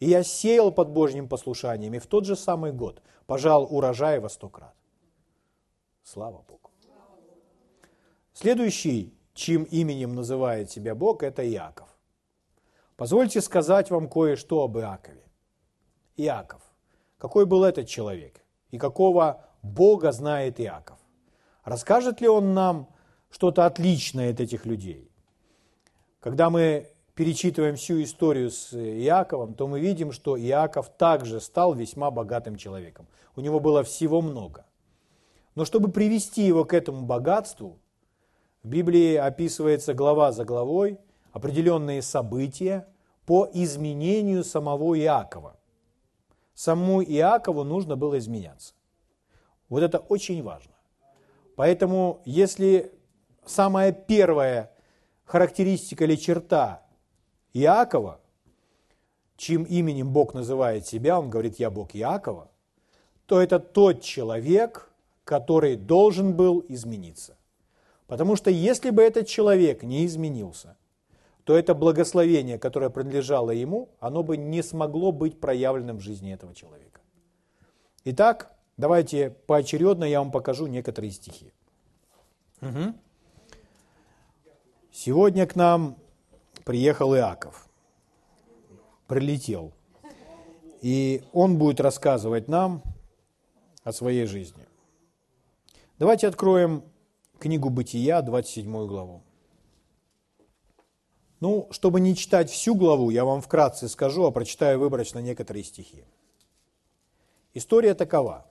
И 0.00 0.08
я 0.08 0.22
сеял 0.22 0.70
под 0.70 0.90
Божьим 0.90 1.28
послушанием, 1.28 1.92
и 1.94 1.98
в 1.98 2.06
тот 2.06 2.24
же 2.24 2.36
самый 2.36 2.72
год 2.72 3.02
пожал 3.26 3.66
урожай 3.68 4.20
во 4.20 4.28
сто 4.28 4.48
крат. 4.48 4.74
Слава 6.04 6.42
Богу. 6.48 6.70
Следующий, 8.32 9.12
чьим 9.34 9.64
именем 9.64 10.14
называет 10.14 10.70
себя 10.70 10.94
Бог, 10.94 11.22
это 11.22 11.46
Иаков. 11.46 11.88
Позвольте 12.98 13.40
сказать 13.40 13.90
вам 13.90 14.08
кое-что 14.08 14.64
об 14.64 14.76
Иакове. 14.76 15.22
Иаков. 16.16 16.60
Какой 17.16 17.46
был 17.46 17.62
этот 17.62 17.86
человек? 17.86 18.44
И 18.72 18.76
какого 18.76 19.44
Бога 19.62 20.10
знает 20.10 20.60
Иаков? 20.60 20.98
Расскажет 21.62 22.20
ли 22.20 22.26
он 22.26 22.54
нам 22.54 22.88
что-то 23.30 23.66
отличное 23.66 24.32
от 24.32 24.40
этих 24.40 24.66
людей? 24.66 25.12
Когда 26.18 26.50
мы 26.50 26.88
перечитываем 27.14 27.76
всю 27.76 28.02
историю 28.02 28.50
с 28.50 28.74
Иаковом, 28.74 29.54
то 29.54 29.68
мы 29.68 29.78
видим, 29.78 30.10
что 30.10 30.36
Иаков 30.36 30.88
также 30.88 31.40
стал 31.40 31.74
весьма 31.74 32.10
богатым 32.10 32.56
человеком. 32.56 33.06
У 33.36 33.40
него 33.40 33.60
было 33.60 33.84
всего 33.84 34.20
много. 34.20 34.66
Но 35.54 35.64
чтобы 35.64 35.92
привести 35.92 36.42
его 36.42 36.64
к 36.64 36.74
этому 36.74 37.02
богатству, 37.06 37.78
в 38.64 38.68
Библии 38.68 39.14
описывается 39.14 39.94
глава 39.94 40.32
за 40.32 40.44
главой 40.44 40.98
определенные 41.32 42.02
события 42.02 42.86
по 43.26 43.48
изменению 43.52 44.44
самого 44.44 44.98
Иакова. 44.98 45.56
Самому 46.54 47.02
Иакову 47.02 47.62
нужно 47.64 47.96
было 47.96 48.18
изменяться. 48.18 48.74
Вот 49.68 49.82
это 49.82 49.98
очень 49.98 50.42
важно. 50.42 50.72
Поэтому, 51.56 52.20
если 52.24 52.92
самая 53.44 53.92
первая 53.92 54.72
характеристика 55.24 56.04
или 56.04 56.16
черта 56.16 56.82
Иакова, 57.52 58.20
чьим 59.36 59.64
именем 59.64 60.12
Бог 60.12 60.34
называет 60.34 60.86
себя, 60.86 61.18
он 61.18 61.30
говорит, 61.30 61.58
я 61.58 61.70
Бог 61.70 61.94
Иакова, 61.94 62.50
то 63.26 63.40
это 63.40 63.58
тот 63.58 64.02
человек, 64.02 64.90
который 65.24 65.76
должен 65.76 66.34
был 66.34 66.64
измениться. 66.68 67.36
Потому 68.06 68.36
что 68.36 68.50
если 68.50 68.90
бы 68.90 69.02
этот 69.02 69.26
человек 69.28 69.82
не 69.82 70.06
изменился, 70.06 70.76
то 71.48 71.56
это 71.56 71.74
благословение, 71.74 72.58
которое 72.58 72.90
принадлежало 72.90 73.52
ему, 73.52 73.88
оно 74.00 74.22
бы 74.22 74.36
не 74.36 74.62
смогло 74.62 75.12
быть 75.12 75.40
проявленным 75.40 75.96
в 75.96 76.02
жизни 76.02 76.34
этого 76.34 76.54
человека. 76.54 77.00
Итак, 78.04 78.52
давайте 78.76 79.30
поочередно 79.30 80.04
я 80.04 80.18
вам 80.18 80.30
покажу 80.30 80.66
некоторые 80.66 81.10
стихи. 81.10 81.54
Угу. 82.60 82.92
Сегодня 84.92 85.46
к 85.46 85.56
нам 85.56 85.96
приехал 86.66 87.16
Иаков, 87.16 87.66
прилетел, 89.06 89.72
и 90.82 91.22
он 91.32 91.56
будет 91.56 91.80
рассказывать 91.80 92.46
нам 92.48 92.82
о 93.84 93.92
своей 93.92 94.26
жизни. 94.26 94.66
Давайте 95.98 96.28
откроем 96.28 96.82
книгу 97.38 97.70
Бытия, 97.70 98.20
27 98.20 98.86
главу. 98.86 99.22
Ну, 101.40 101.68
чтобы 101.70 102.00
не 102.00 102.16
читать 102.16 102.50
всю 102.50 102.74
главу, 102.74 103.10
я 103.10 103.24
вам 103.24 103.40
вкратце 103.40 103.88
скажу, 103.88 104.24
а 104.24 104.32
прочитаю 104.32 104.80
выборочно 104.80 105.20
некоторые 105.20 105.62
стихи. 105.62 106.04
История 107.54 107.94
такова. 107.94 108.46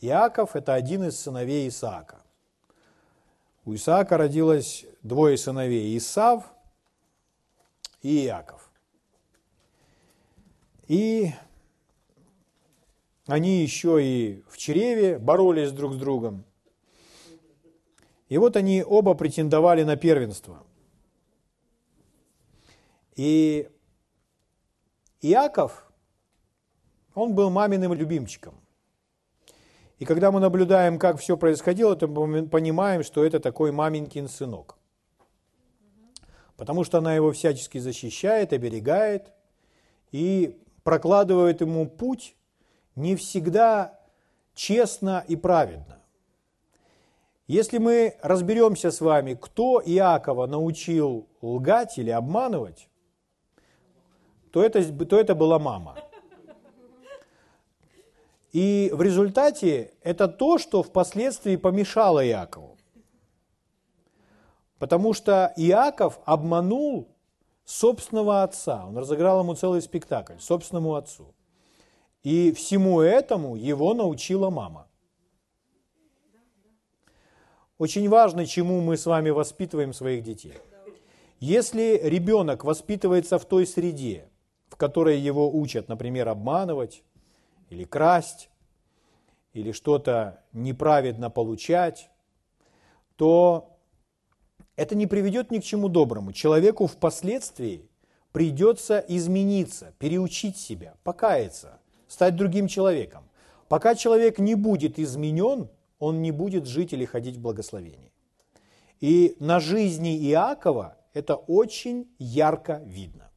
Иаков– 0.00 0.50
это 0.56 0.74
один 0.74 1.04
из 1.04 1.18
сыновей 1.18 1.68
Исаака. 1.68 2.20
У 3.64 3.74
Исаака 3.74 4.16
родилось 4.16 4.84
двое 5.02 5.36
сыновей– 5.36 5.96
Исав 5.98 6.52
и 8.02 8.24
Иаков. 8.24 8.70
И 10.88 11.32
они 13.26 13.62
еще 13.62 14.04
и 14.04 14.42
в 14.48 14.58
чреве 14.58 15.18
боролись 15.18 15.70
друг 15.70 15.94
с 15.94 15.96
другом. 15.96 16.44
И 18.28 18.36
вот 18.36 18.56
они 18.56 18.82
оба 18.82 19.14
претендовали 19.14 19.84
на 19.84 19.96
первенство. 19.96 20.64
И 23.14 23.68
Иаков, 25.20 25.86
он 27.14 27.34
был 27.34 27.50
маминым 27.50 27.92
любимчиком. 27.92 28.54
И 29.98 30.04
когда 30.04 30.32
мы 30.32 30.40
наблюдаем, 30.40 30.98
как 30.98 31.18
все 31.18 31.36
происходило, 31.36 31.94
то 31.94 32.08
мы 32.08 32.48
понимаем, 32.48 33.04
что 33.04 33.24
это 33.24 33.38
такой 33.38 33.70
маменькин 33.70 34.28
сынок. 34.28 34.76
Потому 36.56 36.84
что 36.84 36.98
она 36.98 37.14
его 37.14 37.32
всячески 37.32 37.78
защищает, 37.78 38.52
оберегает 38.52 39.32
и 40.10 40.58
прокладывает 40.82 41.60
ему 41.60 41.88
путь 41.88 42.36
не 42.96 43.14
всегда 43.16 44.00
честно 44.54 45.24
и 45.28 45.36
праведно. 45.36 46.00
Если 47.46 47.78
мы 47.78 48.16
разберемся 48.22 48.90
с 48.90 49.00
вами, 49.00 49.38
кто 49.40 49.82
Иакова 49.84 50.46
научил 50.46 51.28
лгать 51.40 51.98
или 51.98 52.10
обманывать, 52.10 52.88
то 54.52 54.62
это, 54.62 54.84
то 55.06 55.18
это 55.18 55.34
была 55.34 55.58
мама. 55.58 55.96
И 58.52 58.90
в 58.92 59.00
результате 59.00 59.94
это 60.02 60.28
то, 60.28 60.58
что 60.58 60.82
впоследствии 60.82 61.56
помешало 61.56 62.24
Иакову. 62.26 62.76
Потому 64.78 65.14
что 65.14 65.54
Иаков 65.56 66.20
обманул 66.26 67.08
собственного 67.64 68.42
отца. 68.42 68.84
Он 68.86 68.98
разыграл 68.98 69.40
ему 69.40 69.54
целый 69.54 69.80
спектакль, 69.80 70.38
собственному 70.38 70.96
отцу. 70.96 71.34
И 72.22 72.52
всему 72.52 73.00
этому 73.00 73.56
его 73.56 73.94
научила 73.94 74.50
мама. 74.50 74.86
Очень 77.78 78.08
важно, 78.08 78.46
чему 78.46 78.80
мы 78.80 78.96
с 78.96 79.06
вами 79.06 79.30
воспитываем 79.30 79.94
своих 79.94 80.22
детей. 80.22 80.54
Если 81.40 82.00
ребенок 82.04 82.64
воспитывается 82.64 83.38
в 83.38 83.44
той 83.46 83.66
среде, 83.66 84.28
в 84.82 84.84
которой 84.84 85.20
его 85.20 85.48
учат, 85.48 85.88
например, 85.88 86.28
обманывать, 86.28 87.04
или 87.70 87.84
красть, 87.84 88.50
или 89.52 89.70
что-то 89.70 90.42
неправедно 90.52 91.30
получать, 91.30 92.10
то 93.14 93.78
это 94.74 94.96
не 94.96 95.06
приведет 95.06 95.52
ни 95.52 95.60
к 95.60 95.62
чему 95.62 95.88
доброму. 95.88 96.32
Человеку 96.32 96.88
впоследствии 96.88 97.88
придется 98.32 98.98
измениться, 99.06 99.94
переучить 100.00 100.56
себя, 100.56 100.94
покаяться, 101.04 101.78
стать 102.08 102.34
другим 102.34 102.66
человеком. 102.66 103.22
Пока 103.68 103.94
человек 103.94 104.40
не 104.40 104.56
будет 104.56 104.98
изменен, 104.98 105.68
он 106.00 106.22
не 106.22 106.32
будет 106.32 106.66
жить 106.66 106.92
или 106.92 107.04
ходить 107.04 107.36
в 107.36 107.40
благословении. 107.40 108.10
И 109.00 109.36
на 109.38 109.60
жизни 109.60 110.18
Иакова 110.28 110.96
это 111.14 111.36
очень 111.36 112.08
ярко 112.18 112.82
видно. 112.84 113.31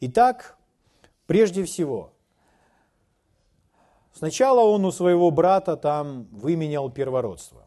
Итак, 0.00 0.56
прежде 1.26 1.64
всего, 1.64 2.12
Сначала 4.20 4.60
он 4.60 4.84
у 4.84 4.92
своего 4.92 5.30
брата 5.30 5.78
там 5.78 6.24
выменял 6.30 6.90
первородство. 6.90 7.66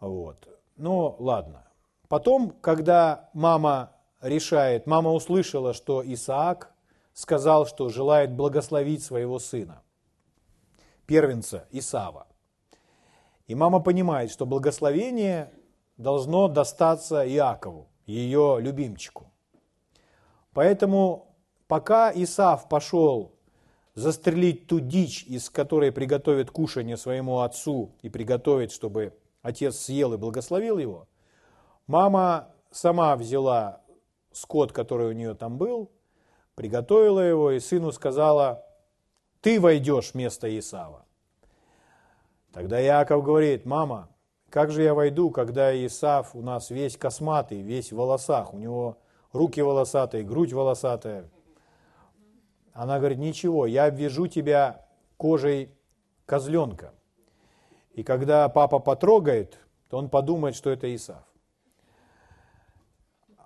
Вот. 0.00 0.36
Ну, 0.76 1.16
ладно. 1.18 1.66
Потом, 2.08 2.50
когда 2.60 3.30
мама 3.32 3.92
решает, 4.20 4.86
мама 4.86 5.12
услышала, 5.12 5.72
что 5.72 6.02
Исаак 6.04 6.74
сказал, 7.14 7.66
что 7.66 7.88
желает 7.88 8.32
благословить 8.32 9.02
своего 9.02 9.38
сына, 9.38 9.82
первенца 11.06 11.66
Исава. 11.70 12.26
И 13.46 13.54
мама 13.54 13.80
понимает, 13.80 14.30
что 14.30 14.44
благословение 14.44 15.50
должно 15.96 16.48
достаться 16.48 17.26
Иакову, 17.26 17.88
ее 18.04 18.58
любимчику. 18.60 19.32
Поэтому 20.58 21.36
пока 21.68 22.10
Исав 22.12 22.68
пошел 22.68 23.36
застрелить 23.94 24.66
ту 24.66 24.80
дичь, 24.80 25.22
из 25.22 25.50
которой 25.50 25.92
приготовит 25.92 26.50
кушание 26.50 26.96
своему 26.96 27.42
отцу 27.42 27.94
и 28.02 28.08
приготовит, 28.08 28.72
чтобы 28.72 29.16
отец 29.40 29.76
съел 29.76 30.14
и 30.14 30.16
благословил 30.16 30.78
его, 30.78 31.06
мама 31.86 32.48
сама 32.72 33.14
взяла 33.14 33.82
скот, 34.32 34.72
который 34.72 35.06
у 35.06 35.12
нее 35.12 35.34
там 35.34 35.58
был, 35.58 35.92
приготовила 36.56 37.20
его, 37.20 37.52
и 37.52 37.60
сыну 37.60 37.92
сказала, 37.92 38.66
ты 39.40 39.60
войдешь 39.60 40.12
вместо 40.12 40.58
Исава. 40.58 41.04
Тогда 42.52 42.80
Яков 42.80 43.22
говорит, 43.22 43.64
мама, 43.64 44.08
как 44.50 44.72
же 44.72 44.82
я 44.82 44.92
войду, 44.92 45.30
когда 45.30 45.72
Исав 45.86 46.34
у 46.34 46.42
нас 46.42 46.70
весь 46.70 46.96
косматый, 46.96 47.62
весь 47.62 47.92
в 47.92 47.96
волосах, 47.96 48.54
у 48.54 48.58
него 48.58 48.96
руки 49.32 49.60
волосатые, 49.60 50.24
грудь 50.24 50.52
волосатая, 50.52 51.28
она 52.72 52.98
говорит, 52.98 53.18
ничего, 53.18 53.66
я 53.66 53.86
обвяжу 53.86 54.28
тебя 54.28 54.86
кожей 55.16 55.72
козленка. 56.26 56.94
И 57.92 58.04
когда 58.04 58.48
папа 58.48 58.78
потрогает, 58.78 59.58
то 59.88 59.98
он 59.98 60.08
подумает, 60.08 60.54
что 60.54 60.70
это 60.70 60.94
Исав. 60.94 61.24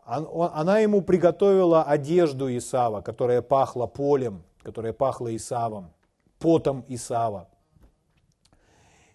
Она 0.05 0.81
ему 0.81 1.01
приготовила 1.01 1.85
одежду 1.85 2.55
Исава, 2.55 3.01
которая 3.01 3.41
пахла 3.41 3.87
полем, 3.87 4.43
которая 4.63 4.93
пахла 4.93 5.35
Исавом, 5.35 5.93
потом 6.39 6.85
Исава. 6.89 7.49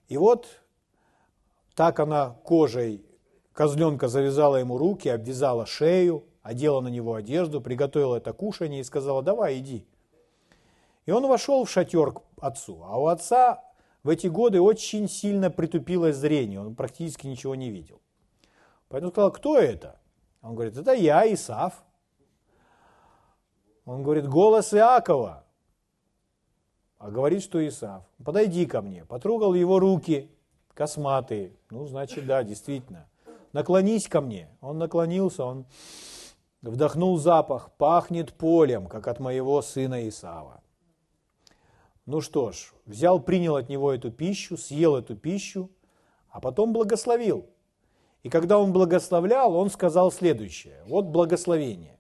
И 0.07 0.17
вот 0.17 0.47
так 1.75 1.99
она 1.99 2.31
кожей 2.43 3.05
козленка 3.53 4.07
завязала 4.07 4.55
ему 4.55 4.77
руки, 4.77 5.09
обвязала 5.09 5.65
шею, 5.65 6.23
одела 6.47 6.79
на 6.79 6.87
него 6.87 7.15
одежду, 7.15 7.59
приготовила 7.59 8.15
это 8.15 8.31
кушание 8.31 8.79
и 8.79 8.85
сказала, 8.85 9.21
давай, 9.21 9.59
иди. 9.59 9.85
И 11.05 11.11
он 11.11 11.27
вошел 11.27 11.65
в 11.65 11.69
шатер 11.69 12.13
к 12.13 12.21
отцу. 12.39 12.81
А 12.85 12.97
у 12.97 13.07
отца 13.07 13.63
в 14.03 14.09
эти 14.09 14.27
годы 14.27 14.61
очень 14.61 15.09
сильно 15.09 15.49
притупилось 15.51 16.15
зрение, 16.15 16.61
он 16.61 16.73
практически 16.73 17.27
ничего 17.27 17.53
не 17.55 17.69
видел. 17.69 18.01
Поэтому 18.87 19.11
сказал, 19.11 19.31
кто 19.31 19.59
это? 19.59 19.99
Он 20.41 20.55
говорит, 20.55 20.77
это 20.77 20.93
я, 20.93 21.31
Исав. 21.33 21.83
Он 23.83 24.01
говорит, 24.03 24.27
голос 24.27 24.73
Иакова. 24.73 25.43
А 26.97 27.11
говорит, 27.11 27.43
что 27.43 27.65
Исав. 27.67 28.03
Подойди 28.23 28.65
ко 28.65 28.81
мне. 28.81 29.03
Потрогал 29.03 29.53
его 29.53 29.79
руки, 29.79 30.31
косматые. 30.73 31.57
Ну, 31.69 31.85
значит, 31.87 32.25
да, 32.25 32.43
действительно. 32.43 33.09
Наклонись 33.51 34.07
ко 34.07 34.21
мне. 34.21 34.49
Он 34.61 34.77
наклонился, 34.77 35.43
он 35.43 35.65
вдохнул 36.69 37.17
запах. 37.17 37.71
Пахнет 37.77 38.33
полем, 38.33 38.87
как 38.87 39.07
от 39.07 39.19
моего 39.19 39.61
сына 39.61 40.07
Исава. 40.07 40.61
Ну 42.05 42.21
что 42.21 42.51
ж, 42.51 42.73
взял, 42.85 43.19
принял 43.19 43.57
от 43.57 43.67
него 43.67 43.91
эту 43.91 44.11
пищу, 44.11 44.57
съел 44.57 44.95
эту 44.95 45.15
пищу, 45.15 45.69
а 46.29 46.39
потом 46.39 46.71
благословил. 46.71 47.45
И 48.23 48.29
когда 48.29 48.59
он 48.59 48.73
благословлял, 48.73 49.55
он 49.55 49.69
сказал 49.69 50.11
следующее. 50.11 50.83
Вот 50.87 51.05
благословение. 51.05 51.99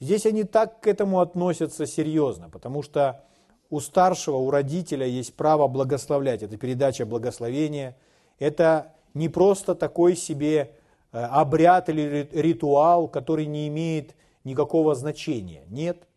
Здесь 0.00 0.26
они 0.26 0.44
так 0.44 0.80
к 0.80 0.86
этому 0.86 1.20
относятся 1.20 1.86
серьезно, 1.86 2.50
потому 2.50 2.82
что 2.82 3.24
у 3.70 3.80
старшего, 3.80 4.36
у 4.36 4.50
родителя 4.50 5.06
есть 5.06 5.34
право 5.34 5.66
благословлять. 5.68 6.42
Это 6.42 6.56
передача 6.56 7.06
благословения. 7.06 7.96
Это 8.38 8.94
не 9.14 9.28
просто 9.28 9.74
такой 9.74 10.16
себе 10.16 10.74
обряд 11.14 11.88
или 11.88 12.28
ритуал, 12.32 13.08
который 13.08 13.46
не 13.46 13.68
имеет 13.68 14.16
никакого 14.42 14.94
значения. 14.94 15.64
Нет. 15.68 16.08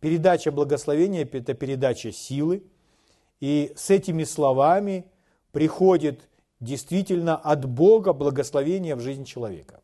Передача 0.00 0.50
благословения– 0.50 1.28
это 1.32 1.54
передача 1.54 2.12
силы. 2.12 2.64
И 3.40 3.72
с 3.76 3.90
этими 3.90 4.24
словами 4.24 5.04
приходит 5.52 6.28
действительно 6.60 7.36
от 7.36 7.66
Бога 7.66 8.12
благословение 8.12 8.94
в 8.94 9.00
жизнь 9.00 9.24
человека. 9.24 9.80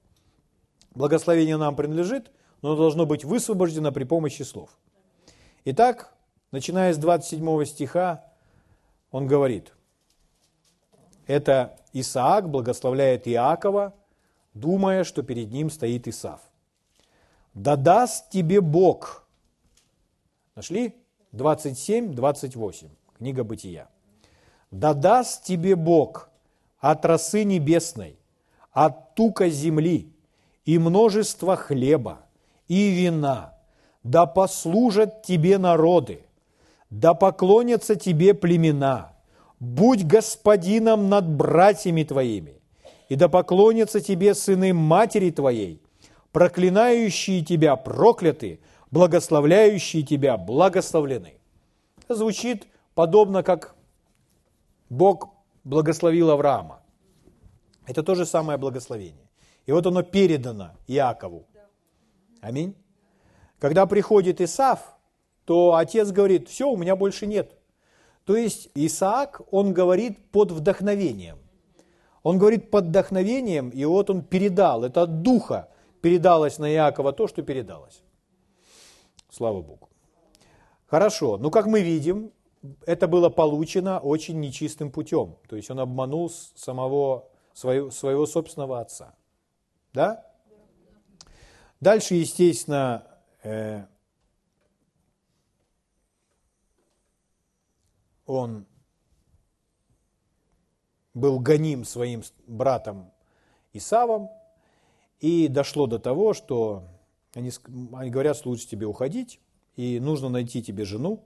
Благословение 0.95 1.57
нам 1.57 1.77
принадлежит, 1.77 2.33
но 2.63 2.71
оно 2.71 2.79
должно 2.79 3.07
быть 3.07 3.25
высвобождено 3.25 3.93
при 3.93 4.05
помощи 4.05 4.43
слов. 4.43 4.71
Итак, 5.65 6.15
начиная 6.53 6.93
с 6.95 6.99
27 6.99 7.65
стиха, 7.65 8.25
он 9.11 9.27
говорит, 9.27 9.73
это 11.27 11.77
Исаак 11.93 12.49
благословляет 12.49 13.29
Иакова, 13.29 13.95
думая, 14.55 15.05
что 15.05 15.23
перед 15.23 15.51
ним 15.53 15.71
стоит 15.71 16.09
Исав. 16.09 16.41
«Да 17.53 17.77
даст 17.77 18.31
тебе 18.31 18.61
Бог». 18.61 19.27
Нашли? 20.55 20.95
27-28, 21.33 22.89
книга 23.19 23.45
Бытия. 23.45 23.89
«Да 24.71 24.95
даст 24.95 25.45
тебе 25.45 25.77
Бог 25.77 26.31
от 26.79 27.05
росы 27.05 27.45
небесной, 27.45 28.19
от 28.73 29.15
тука 29.15 29.49
земли 29.49 30.13
и 30.65 30.79
множества 30.79 31.57
хлеба 31.57 32.21
и 32.69 32.91
вина, 32.91 33.55
да 34.03 34.27
послужат 34.27 35.23
тебе 35.23 35.59
народы, 35.59 36.25
да 36.91 37.15
поклонятся 37.15 37.97
тебе 37.97 38.35
племена, 38.35 39.13
будь 39.61 40.07
господином 40.07 41.09
над 41.09 41.29
братьями 41.29 42.05
твоими, 42.05 42.61
и 43.09 43.17
да 43.17 43.29
поклонятся 43.29 44.01
тебе 44.01 44.35
сыны 44.35 44.73
матери 44.73 45.31
твоей, 45.31 45.83
проклинающие 46.33 47.45
тебя 47.45 47.77
прокляты, 47.77 48.61
благословляющие 48.91 50.03
тебя 50.03 50.37
благословлены. 50.37 51.35
Звучит 52.09 52.67
подобно, 52.95 53.43
как 53.43 53.75
Бог 54.89 55.31
благословил 55.65 56.31
Авраама. 56.31 56.83
Это 57.87 58.03
то 58.03 58.15
же 58.15 58.25
самое 58.25 58.59
благословение. 58.59 59.29
И 59.67 59.73
вот 59.73 59.87
оно 59.87 60.03
передано 60.03 60.73
Иакову. 60.87 61.47
Аминь. 62.41 62.75
Когда 63.59 63.87
приходит 63.87 64.41
Исав, 64.41 64.99
то 65.45 65.75
отец 65.75 66.11
говорит, 66.11 66.49
все, 66.49 66.69
у 66.69 66.77
меня 66.77 66.97
больше 66.97 67.27
нет. 67.27 67.53
То 68.25 68.37
есть 68.37 68.71
Исаак, 68.75 69.43
он 69.51 69.73
говорит 69.73 70.31
под 70.31 70.51
вдохновением. 70.51 71.39
Он 72.25 72.39
говорит 72.39 72.71
под 72.71 72.87
вдохновением, 72.87 73.69
и 73.69 73.85
вот 73.85 74.09
он 74.09 74.23
передал, 74.25 74.83
это 74.83 75.03
от 75.03 75.21
духа 75.21 75.69
передалось 76.01 76.59
на 76.59 76.73
Иакова 76.73 77.13
то, 77.13 77.29
что 77.29 77.43
передалось. 77.43 78.03
Слава 79.31 79.61
Богу. 79.61 79.91
Хорошо, 80.87 81.37
ну 81.37 81.51
как 81.51 81.67
мы 81.67 81.83
видим, 81.83 82.33
это 82.87 83.09
было 83.09 83.29
получено 83.29 83.99
очень 83.99 84.41
нечистым 84.41 84.91
путем. 84.91 85.37
То 85.49 85.57
есть 85.57 85.71
он 85.71 85.81
обманул 85.81 86.31
самого, 86.31 87.29
своего, 87.53 87.91
своего 87.91 88.25
собственного 88.25 88.81
отца. 88.81 89.15
Да? 89.93 90.25
Дальше, 91.81 92.15
естественно, 92.15 93.07
э, 93.43 93.85
он 98.25 98.65
был 101.15 101.39
гоним 101.39 101.85
своим 101.85 102.23
братом 102.47 103.11
Исавом, 103.73 104.31
и 105.21 105.49
дошло 105.49 105.87
до 105.87 105.99
того, 105.99 106.35
что 106.35 106.85
они, 107.35 107.51
они 107.93 108.11
говорят, 108.11 108.45
лучше 108.45 108.67
тебе 108.67 108.87
уходить, 108.87 109.41
и 109.77 109.99
нужно 110.01 110.29
найти 110.29 110.63
тебе 110.63 110.85
жену, 110.85 111.25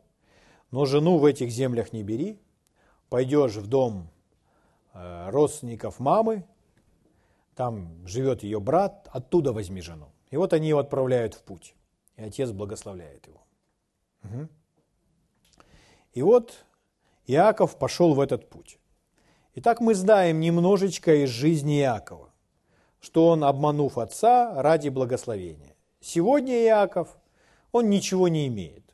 но 0.70 0.84
жену 0.84 1.18
в 1.18 1.24
этих 1.24 1.50
землях 1.50 1.92
не 1.92 2.02
бери, 2.02 2.38
пойдешь 3.08 3.56
в 3.56 3.66
дом 3.66 4.08
э, 4.92 5.30
родственников 5.30 5.98
мамы, 5.98 6.44
там 7.54 8.06
живет 8.06 8.42
ее 8.42 8.60
брат, 8.60 9.08
оттуда 9.12 9.52
возьми 9.52 9.80
жену. 9.80 10.08
И 10.30 10.36
вот 10.36 10.52
они 10.52 10.68
его 10.68 10.78
отправляют 10.78 11.34
в 11.34 11.42
путь, 11.42 11.74
и 12.16 12.22
отец 12.22 12.50
благословляет 12.50 13.26
его. 13.26 13.42
Угу. 14.24 14.48
И 16.12 16.22
вот 16.22 16.64
Иаков 17.26 17.78
пошел 17.78 18.14
в 18.14 18.20
этот 18.20 18.48
путь. 18.48 18.78
Итак, 19.60 19.80
мы 19.80 19.96
знаем 19.96 20.38
немножечко 20.38 21.24
из 21.24 21.30
жизни 21.30 21.80
Иакова, 21.80 22.32
что 23.00 23.26
он, 23.26 23.42
обманув 23.42 23.98
отца, 23.98 24.62
ради 24.62 24.88
благословения. 24.88 25.74
Сегодня 26.00 26.62
Иаков, 26.62 27.18
он 27.72 27.90
ничего 27.90 28.28
не 28.28 28.46
имеет. 28.46 28.84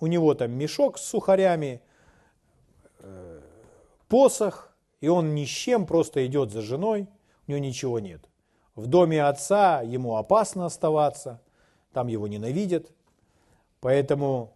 У 0.00 0.06
него 0.06 0.32
там 0.32 0.52
мешок 0.52 0.96
с 0.96 1.02
сухарями, 1.02 1.82
э, 3.00 3.40
посох, 4.08 4.74
и 5.02 5.08
он 5.08 5.34
ни 5.34 5.44
с 5.44 5.48
чем 5.50 5.84
просто 5.84 6.24
идет 6.24 6.50
за 6.52 6.62
женой, 6.62 7.06
у 7.46 7.50
него 7.50 7.60
ничего 7.60 7.98
нет. 7.98 8.24
В 8.74 8.86
доме 8.86 9.22
отца 9.22 9.82
ему 9.82 10.16
опасно 10.16 10.64
оставаться, 10.64 11.42
там 11.92 12.06
его 12.06 12.28
ненавидят, 12.28 12.92
поэтому 13.82 14.54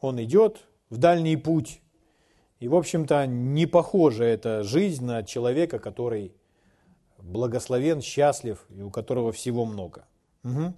он 0.00 0.18
идет 0.24 0.66
в 0.88 0.96
дальний 0.96 1.36
путь 1.36 1.82
и, 2.60 2.68
в 2.68 2.74
общем-то, 2.74 3.26
не 3.26 3.66
похожа 3.66 4.24
эта 4.24 4.64
жизнь 4.64 5.04
на 5.04 5.22
человека, 5.22 5.78
который 5.78 6.32
благословен, 7.18 8.00
счастлив 8.00 8.64
и 8.70 8.82
у 8.82 8.90
которого 8.90 9.32
всего 9.32 9.64
много. 9.64 10.06
Угу. 10.44 10.74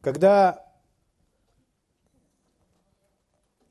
Когда 0.00 0.64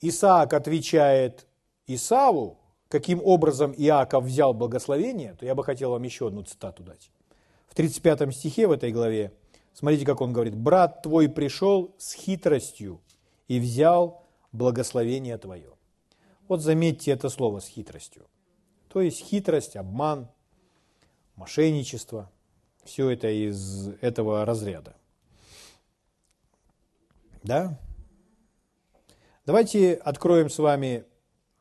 Исаак 0.01 0.53
отвечает 0.53 1.45
Исаву, 1.87 2.59
каким 2.87 3.21
образом 3.23 3.73
Иаков 3.75 4.25
взял 4.25 4.53
благословение, 4.53 5.33
то 5.33 5.45
я 5.45 5.55
бы 5.55 5.63
хотел 5.63 5.91
вам 5.91 6.03
еще 6.03 6.27
одну 6.27 6.43
цитату 6.43 6.83
дать. 6.83 7.11
В 7.67 7.75
35 7.75 8.33
стихе 8.35 8.67
в 8.67 8.71
этой 8.71 8.91
главе, 8.91 9.33
смотрите, 9.73 10.05
как 10.05 10.21
он 10.21 10.31
говорит, 10.31 10.55
«Брат 10.55 11.01
твой 11.01 11.27
пришел 11.27 11.95
с 11.97 12.13
хитростью 12.13 13.01
и 13.47 13.59
взял 13.59 14.23
благословение 14.51 15.37
твое». 15.37 15.73
Вот 16.47 16.61
заметьте 16.61 17.11
это 17.11 17.29
слово 17.29 17.59
с 17.59 17.67
хитростью. 17.67 18.27
То 18.89 19.01
есть 19.01 19.19
хитрость, 19.19 19.75
обман, 19.75 20.29
мошенничество, 21.35 22.31
все 22.83 23.09
это 23.09 23.29
из 23.29 23.89
этого 24.01 24.45
разряда. 24.45 24.95
Да? 27.43 27.79
Давайте 29.45 29.93
откроем 29.95 30.49
с 30.49 30.57
вами, 30.57 31.05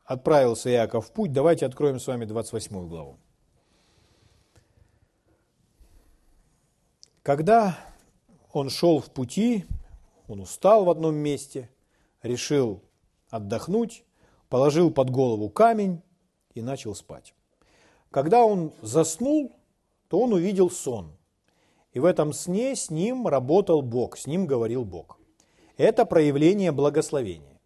отправился 0.05 0.69
Иаков 0.69 1.07
в 1.07 1.11
путь, 1.11 1.33
давайте 1.33 1.65
откроем 1.65 1.99
с 1.99 2.07
вами 2.07 2.25
28 2.25 2.87
главу. 2.87 3.17
Когда 7.23 7.77
он 8.51 8.69
шел 8.69 8.99
в 8.99 9.09
пути, 9.09 9.65
он 10.27 10.41
устал 10.41 10.85
в 10.85 10.89
одном 10.89 11.15
месте, 11.15 11.69
решил 12.21 12.81
отдохнуть, 13.29 14.03
положил 14.53 14.91
под 14.91 15.09
голову 15.09 15.49
камень 15.49 16.03
и 16.53 16.61
начал 16.61 16.93
спать. 16.93 17.33
Когда 18.11 18.45
он 18.45 18.71
заснул, 18.83 19.51
то 20.09 20.19
он 20.19 20.31
увидел 20.31 20.69
сон. 20.69 21.17
И 21.91 21.99
в 21.99 22.05
этом 22.05 22.33
сне 22.33 22.75
с 22.75 22.91
ним 22.91 23.25
работал 23.25 23.81
Бог, 23.81 24.15
с 24.15 24.27
ним 24.27 24.45
говорил 24.45 24.85
Бог. 24.85 25.17
Это 25.75 26.05
проявление 26.05 26.71
благословения. 26.71 27.59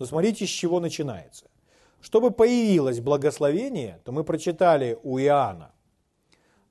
Но 0.00 0.06
смотрите, 0.06 0.44
с 0.44 0.48
чего 0.48 0.80
начинается. 0.80 1.48
Чтобы 2.00 2.32
появилось 2.32 2.98
благословение, 2.98 4.00
то 4.04 4.10
мы 4.10 4.24
прочитали 4.24 4.98
у 5.04 5.20
Иоанна, 5.20 5.70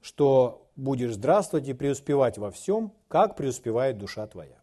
что 0.02 0.68
будешь 0.76 1.14
здравствовать 1.14 1.70
и 1.70 1.74
преуспевать 1.74 2.38
во 2.38 2.52
всем, 2.52 2.92
как 3.08 3.38
преуспевает 3.38 3.98
душа 3.98 4.28
твоя. 4.28 4.61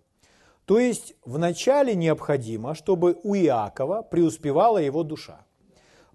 То 0.68 0.78
есть 0.78 1.14
вначале 1.24 1.94
необходимо, 1.94 2.74
чтобы 2.74 3.18
у 3.22 3.34
Иакова 3.34 4.02
преуспевала 4.02 4.76
его 4.76 5.02
душа. 5.02 5.46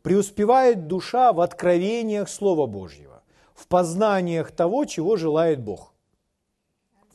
Преуспевает 0.04 0.86
душа 0.86 1.34
в 1.34 1.42
откровениях 1.42 2.30
Слова 2.30 2.68
Божьего, 2.68 3.24
в 3.56 3.66
познаниях 3.66 4.52
того, 4.52 4.86
чего 4.86 5.18
желает 5.18 5.60
Бог. 5.60 5.96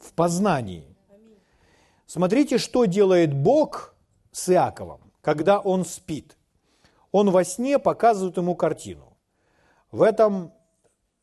В 0.00 0.14
познании. 0.14 0.96
Смотрите, 2.06 2.58
что 2.58 2.86
делает 2.86 3.32
Бог 3.32 3.94
с 4.32 4.48
Иаковом, 4.48 5.12
когда 5.20 5.60
он 5.60 5.84
спит. 5.84 6.36
Он 7.12 7.30
во 7.30 7.44
сне 7.44 7.78
показывает 7.78 8.36
ему 8.36 8.56
картину. 8.56 9.16
В 9.92 10.02
этом 10.02 10.52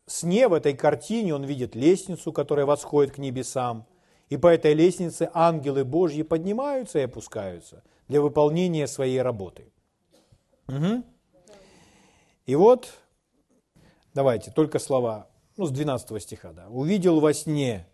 сне, 0.06 0.48
в 0.48 0.54
этой 0.54 0.76
картине 0.76 1.36
он 1.36 1.44
видит 1.44 1.76
лестницу, 1.76 2.32
которая 2.32 2.66
восходит 2.66 3.16
к 3.16 3.18
небесам, 3.18 3.86
и 4.30 4.38
по 4.38 4.48
этой 4.48 4.74
лестнице 4.74 5.30
ангелы 5.34 5.84
Божьи 5.84 6.24
поднимаются 6.24 7.00
и 7.00 7.04
опускаются 7.04 7.84
для 8.08 8.22
выполнения 8.22 8.88
своей 8.88 9.22
работы. 9.22 9.72
Угу. 10.68 11.04
И 12.46 12.56
вот, 12.56 12.94
давайте, 14.14 14.52
только 14.52 14.80
слова, 14.80 15.28
ну, 15.58 15.66
с 15.66 15.72
12 15.72 16.22
стиха, 16.22 16.54
да. 16.54 16.68
«Увидел 16.70 17.20
во 17.20 17.34
сне, 17.34 17.88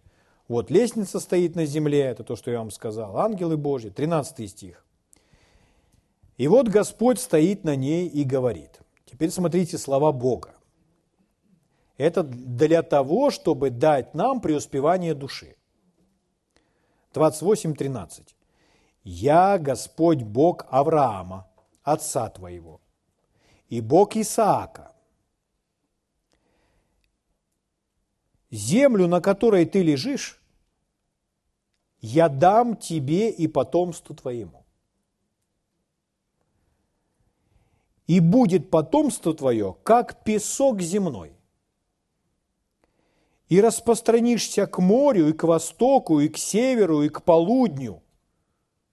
вот 0.47 0.69
лестница 0.69 1.19
стоит 1.19 1.55
на 1.55 1.65
земле, 1.65 2.01
это 2.01 2.23
то, 2.23 2.35
что 2.35 2.51
я 2.51 2.59
вам 2.59 2.71
сказал, 2.71 3.17
ангелы 3.17 3.57
Божьи», 3.57 3.89
13 3.89 4.49
стих. 4.49 4.85
«И 6.37 6.47
вот 6.47 6.67
Господь 6.67 7.19
стоит 7.19 7.63
на 7.63 7.75
ней 7.75 8.07
и 8.07 8.23
говорит». 8.23 8.81
Теперь 9.11 9.29
смотрите 9.29 9.77
слова 9.77 10.11
Бога. 10.11 10.55
Это 11.97 12.23
для 12.23 12.81
того, 12.81 13.29
чтобы 13.29 13.69
дать 13.69 14.15
нам 14.15 14.41
преуспевание 14.41 15.13
души. 15.13 15.57
28.13. 17.13 18.35
«Я 19.03 19.57
Господь 19.57 20.23
Бог 20.23 20.65
Авраама, 20.69 21.47
отца 21.83 22.29
твоего, 22.29 22.81
и 23.67 23.81
Бог 23.81 24.15
Исаака. 24.15 24.91
Землю, 28.51 29.07
на 29.07 29.21
которой 29.21 29.65
ты 29.65 29.81
лежишь, 29.81 30.41
я 32.01 32.29
дам 32.29 32.75
тебе 32.75 33.29
и 33.29 33.47
потомству 33.47 34.15
твоему. 34.15 34.65
И 38.07 38.19
будет 38.19 38.69
потомство 38.69 39.33
твое, 39.33 39.77
как 39.83 40.23
песок 40.23 40.81
земной. 40.81 41.33
И 43.51 43.59
распространишься 43.59 44.65
к 44.65 44.79
морю, 44.79 45.27
и 45.27 45.33
к 45.33 45.43
востоку, 45.43 46.21
и 46.21 46.29
к 46.29 46.37
северу, 46.37 47.03
и 47.03 47.09
к 47.09 47.21
полудню. 47.21 48.01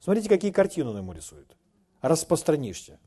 Смотрите, 0.01 0.29
какие 0.29 0.51
картины 0.51 0.91
он 0.91 0.97
ему 0.97 1.13
рисует. 1.13 1.57
Распространишься 2.03 2.99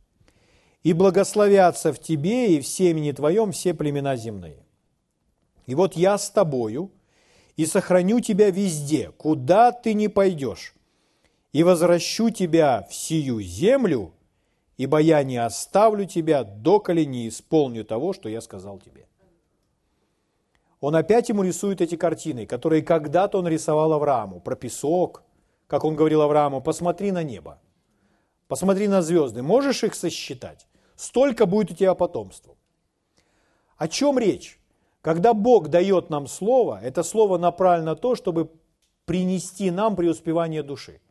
и 0.83 0.93
благословятся 0.93 1.91
в 1.91 1.99
тебе 1.99 2.55
и 2.55 2.61
в 2.61 2.65
семени 2.65 3.11
твоем 3.11 3.51
все 3.51 3.73
племена 3.73 4.15
земные. 4.15 4.65
И 5.65 5.75
вот 5.75 5.97
я 5.97 6.17
с 6.17 6.29
тобою 6.29 6.89
и 7.57 7.65
сохраню 7.65 8.21
тебя 8.21 8.49
везде, 8.49 9.11
куда 9.17 9.73
ты 9.73 9.93
не 9.93 10.07
пойдешь, 10.07 10.73
и 11.51 11.63
возвращу 11.63 12.29
тебя 12.29 12.87
в 12.89 12.95
сию 12.95 13.41
землю, 13.41 14.13
ибо 14.77 14.99
я 14.99 15.21
не 15.23 15.35
оставлю 15.35 16.05
тебя, 16.05 16.45
доколе 16.45 17.05
не 17.05 17.27
исполню 17.27 17.83
того, 17.83 18.13
что 18.13 18.29
я 18.29 18.39
сказал 18.39 18.79
тебе. 18.79 19.05
Он 20.81 20.95
опять 20.95 21.29
ему 21.29 21.43
рисует 21.43 21.79
эти 21.79 21.95
картины, 21.95 22.45
которые 22.45 22.81
когда-то 22.81 23.37
он 23.37 23.47
рисовал 23.47 23.93
Аврааму, 23.93 24.41
про 24.41 24.55
песок, 24.55 25.23
как 25.67 25.85
он 25.85 25.95
говорил 25.95 26.21
Аврааму, 26.21 26.61
посмотри 26.61 27.11
на 27.11 27.23
небо, 27.23 27.59
посмотри 28.49 28.89
на 28.89 29.01
звезды, 29.01 29.41
можешь 29.41 29.83
их 29.83 29.95
сосчитать? 29.95 30.67
столько 31.01 31.47
будет 31.47 31.71
у 31.71 31.73
тебя 31.73 31.95
потомства. 31.95 32.55
О 33.77 33.87
чем 33.87 34.19
речь? 34.19 34.59
Когда 35.01 35.33
Бог 35.33 35.69
дает 35.69 36.11
нам 36.11 36.27
слово, 36.27 36.79
это 36.83 37.01
слово 37.01 37.39
направлено 37.39 37.91
на 37.91 37.95
то, 37.95 38.13
чтобы 38.13 38.51
принести 39.05 39.71
нам 39.71 39.95
преуспевание 39.95 40.61
души. 40.61 41.01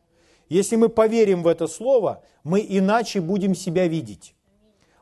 Если 0.47 0.77
мы 0.77 0.87
поверим 0.87 1.43
в 1.43 1.47
это 1.47 1.67
слово, 1.67 2.23
мы 2.45 2.65
иначе 2.67 3.19
будем 3.19 3.53
себя 3.53 3.87
видеть. 3.87 4.33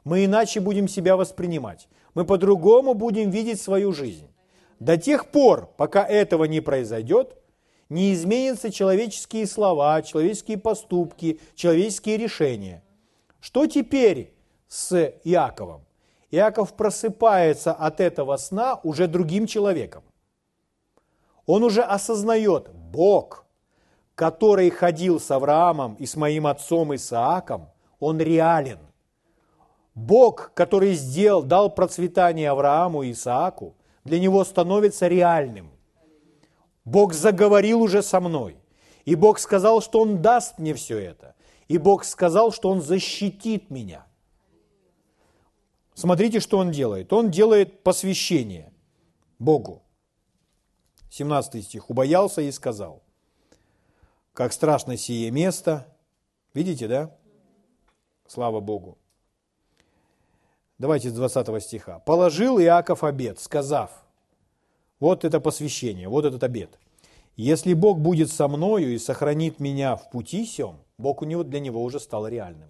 Мы 0.04 0.26
иначе 0.26 0.60
будем 0.60 0.88
себя 0.88 1.16
воспринимать. 1.16 1.88
Мы 2.16 2.26
по-другому 2.26 2.96
будем 2.96 3.30
видеть 3.30 3.62
свою 3.62 3.92
жизнь. 3.92 4.28
До 4.80 4.98
тех 4.98 5.28
пор, 5.28 5.70
пока 5.78 6.06
этого 6.06 6.46
не 6.46 6.62
произойдет, 6.62 7.38
не 7.90 8.14
изменятся 8.14 8.72
человеческие 8.72 9.46
слова, 9.46 10.02
человеческие 10.02 10.58
поступки, 10.58 11.40
человеческие 11.56 12.18
решения. 12.18 12.84
Что 13.42 13.68
теперь 13.68 14.34
с 14.68 15.14
Иаковом. 15.24 15.86
Иаков 16.32 16.76
просыпается 16.76 17.74
от 17.74 18.00
этого 18.00 18.38
сна 18.38 18.80
уже 18.84 19.08
другим 19.08 19.48
человеком. 19.48 20.04
Он 21.48 21.64
уже 21.64 21.82
осознает, 21.82 22.70
Бог, 22.70 23.46
который 24.14 24.70
ходил 24.70 25.20
с 25.20 25.32
Авраамом 25.32 25.96
и 25.96 26.06
с 26.06 26.16
моим 26.16 26.46
отцом 26.46 26.94
Исааком, 26.94 27.70
он 28.00 28.20
реален. 28.20 28.80
Бог, 29.96 30.52
который 30.54 30.94
сделал, 30.94 31.42
дал 31.42 31.74
процветание 31.74 32.52
Аврааму 32.52 33.02
и 33.02 33.12
Исааку, 33.14 33.76
для 34.10 34.20
него 34.20 34.44
становится 34.44 35.08
реальным. 35.08 35.72
Бог 36.84 37.14
заговорил 37.14 37.82
уже 37.82 38.04
со 38.04 38.20
мной. 38.20 38.58
И 39.06 39.16
Бог 39.16 39.40
сказал, 39.40 39.82
что 39.82 40.02
Он 40.02 40.22
даст 40.22 40.58
мне 40.58 40.74
все 40.74 40.98
это. 40.98 41.36
И 41.68 41.78
Бог 41.78 42.04
сказал, 42.04 42.52
что 42.52 42.70
Он 42.70 42.82
защитит 42.82 43.70
меня. 43.70 44.06
Смотрите, 45.94 46.40
что 46.40 46.58
он 46.58 46.72
делает. 46.72 47.12
Он 47.12 47.30
делает 47.30 47.84
посвящение 47.84 48.72
Богу. 49.38 49.84
17 51.12 51.66
стих. 51.66 51.90
«Убоялся 51.90 52.42
и 52.42 52.52
сказал, 52.52 53.04
как 54.34 54.54
страшно 54.54 54.96
сие 54.96 55.30
место». 55.32 55.86
Видите, 56.54 56.88
да? 56.88 57.12
Слава 58.28 58.60
Богу. 58.60 58.98
Давайте 60.80 61.10
с 61.10 61.14
20 61.14 61.64
стиха. 61.64 62.00
«Положил 62.00 62.60
Иаков 62.60 63.04
обед, 63.04 63.40
сказав». 63.40 63.92
Вот 65.00 65.24
это 65.24 65.40
посвящение, 65.40 66.10
вот 66.10 66.26
этот 66.26 66.44
обед. 66.44 66.80
«Если 67.36 67.74
Бог 67.74 68.00
будет 68.00 68.32
со 68.32 68.48
мною 68.48 68.94
и 68.94 68.98
сохранит 68.98 69.60
меня 69.60 69.96
в 69.96 70.10
пути 70.10 70.46
сем», 70.46 70.78
Бог 70.98 71.22
у 71.22 71.26
него, 71.26 71.44
для 71.44 71.60
него 71.60 71.84
уже 71.84 72.00
стал 72.00 72.28
реальным 72.28 72.70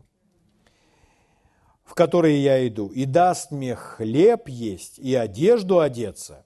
в 1.90 1.96
которые 1.96 2.42
я 2.44 2.68
иду, 2.68 2.86
и 2.90 3.06
даст 3.06 3.50
мне 3.50 3.76
хлеб 3.76 4.48
есть 4.48 5.00
и 5.00 5.16
одежду 5.16 5.80
одеться, 5.80 6.46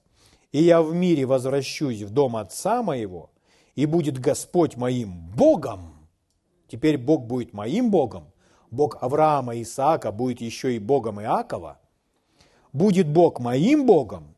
и 0.52 0.62
я 0.62 0.80
в 0.80 0.94
мире 0.94 1.26
возвращусь 1.26 2.00
в 2.00 2.08
дом 2.08 2.36
отца 2.36 2.82
моего, 2.82 3.30
и 3.74 3.84
будет 3.84 4.18
Господь 4.18 4.76
моим 4.76 5.28
Богом. 5.36 6.08
Теперь 6.66 6.96
Бог 6.96 7.26
будет 7.26 7.52
моим 7.52 7.90
Богом. 7.90 8.32
Бог 8.74 9.02
Авраама 9.02 9.54
и 9.54 9.62
Исаака 9.62 10.12
будет 10.12 10.40
еще 10.40 10.74
и 10.74 10.78
Богом 10.78 11.20
Иакова. 11.20 11.78
Будет 12.72 13.08
Бог 13.08 13.40
моим 13.40 13.86
Богом, 13.86 14.34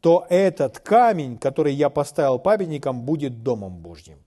то 0.00 0.26
этот 0.28 0.80
камень, 0.80 1.38
который 1.38 1.72
я 1.72 1.88
поставил 1.88 2.38
памятником, 2.40 3.02
будет 3.02 3.42
Домом 3.42 3.78
Божьим. 3.78 4.18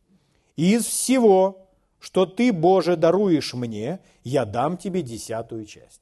И 0.56 0.74
из 0.74 0.86
всего, 0.86 1.67
что 2.00 2.26
ты, 2.26 2.54
Боже, 2.54 2.95
даруешь 2.95 3.54
мне, 3.54 4.00
я 4.24 4.45
дам 4.45 4.78
тебе 4.78 5.02
десятую 5.02 5.65
часть. 5.65 6.02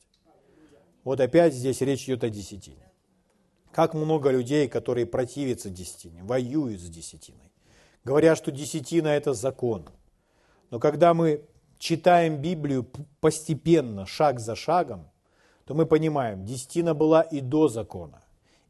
Вот 1.04 1.19
опять 1.19 1.54
здесь 1.56 1.82
речь 1.82 2.04
идет 2.04 2.24
о 2.24 2.30
десятине. 2.30 2.91
Как 3.72 3.96
много 3.96 4.30
людей, 4.30 4.67
которые 4.67 5.08
противятся 5.08 5.72
десятине, 5.72 6.24
воюют 6.24 6.80
с 6.80 6.88
десятиной. 6.88 7.52
Говорят, 8.04 8.38
что 8.38 8.52
десятина– 8.52 9.08
это 9.10 9.34
закон. 9.34 9.89
Но 10.69 10.80
когда 10.80 11.15
мы 11.15 11.43
читаем 11.84 12.38
Библию 12.38 12.88
постепенно, 13.19 14.06
шаг 14.06 14.39
за 14.39 14.56
шагом, 14.56 15.10
то 15.65 15.74
мы 15.74 15.86
понимаем, 15.86 16.46
десятина 16.46 16.93
была 16.93 17.22
и 17.22 17.41
до 17.41 17.67
закона, 17.67 18.22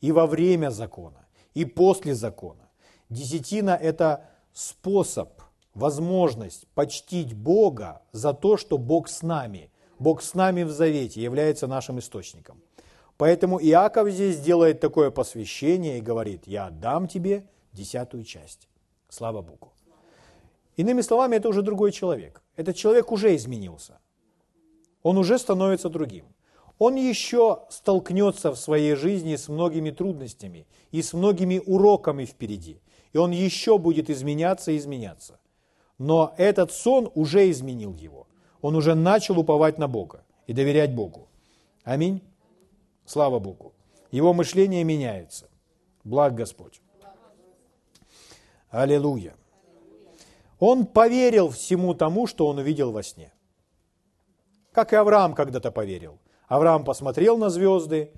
и 0.02 0.12
во 0.12 0.26
время 0.26 0.72
закона, 0.72 1.26
и 1.54 1.66
после 1.66 2.16
закона. 2.16 2.70
Десятина– 3.10 3.78
это 3.82 4.26
способ– 4.54 5.30
возможность 5.76 6.68
почтить 6.74 7.36
Бога 7.36 8.02
за 8.12 8.34
то, 8.34 8.58
что 8.58 8.78
Бог 8.78 9.08
с 9.08 9.22
нами. 9.22 9.70
Бог 10.00 10.24
с 10.24 10.34
нами 10.34 10.64
в 10.64 10.72
завете 10.72 11.22
является 11.22 11.68
нашим 11.68 12.00
источником. 12.00 12.62
Поэтому 13.18 13.60
Иаков 13.62 14.10
здесь 14.10 14.40
делает 14.40 14.80
такое 14.80 15.12
посвящение 15.12 16.00
и 16.00 16.02
говорит, 16.02 16.48
я 16.48 16.66
отдам 16.66 17.08
тебе 17.08 17.46
десятую 17.74 18.24
часть. 18.24 18.68
Слава 19.10 19.42
Богу. 19.42 19.72
Иными 20.78 21.02
словами, 21.02 21.36
это 21.36 21.50
уже 21.50 21.62
другой 21.62 21.92
человек. 21.92 22.43
Этот 22.56 22.76
человек 22.76 23.12
уже 23.12 23.36
изменился. 23.36 24.00
Он 25.02 25.18
уже 25.18 25.38
становится 25.38 25.90
другим. 25.90 26.26
он 26.80 26.96
еще 26.96 27.60
столкнется 27.70 28.52
в 28.52 28.58
своей 28.58 28.96
жизни 28.96 29.36
с 29.36 29.48
многими 29.48 29.92
трудностями 29.92 30.66
и 30.92 31.02
с 31.02 31.14
многими 31.14 31.62
уроками 31.66 32.26
впереди. 32.26 32.82
И 33.14 33.18
он 33.18 33.32
еще 33.32 33.78
будет 33.78 34.10
изменяться 34.10 34.72
и 34.72 34.78
изменяться. 34.78 35.40
Но 35.98 36.34
этот 36.38 36.72
сон 36.72 37.12
уже 37.14 37.50
изменил 37.52 37.94
его. 37.94 38.28
Он 38.62 38.76
уже 38.76 38.96
начал 38.96 39.40
уповать 39.40 39.78
на 39.78 39.88
Бога 39.88 40.24
и 40.48 40.54
доверять 40.54 40.96
Богу. 40.96 41.28
Аминь. 41.84 42.22
Слава 43.06 43.40
Богу. 43.40 43.74
Его 44.12 44.34
мышление 44.34 44.84
меняется. 44.84 45.50
Благ 46.04 46.34
Господь. 46.34 46.82
Аллилуйя. 48.70 49.36
Он 50.66 50.86
поверил 50.86 51.50
всему 51.50 51.94
тому, 51.94 52.26
что 52.26 52.48
он 52.48 52.58
увидел 52.58 52.94
во 52.94 53.04
сне. 53.04 53.34
Как 54.72 54.94
и 54.94 54.96
Авраам 54.96 55.34
когда-то 55.34 55.72
поверил. 55.72 56.20
Авраам 56.48 56.86
посмотрел 56.86 57.38
на 57.38 57.50
звезды, 57.50 58.14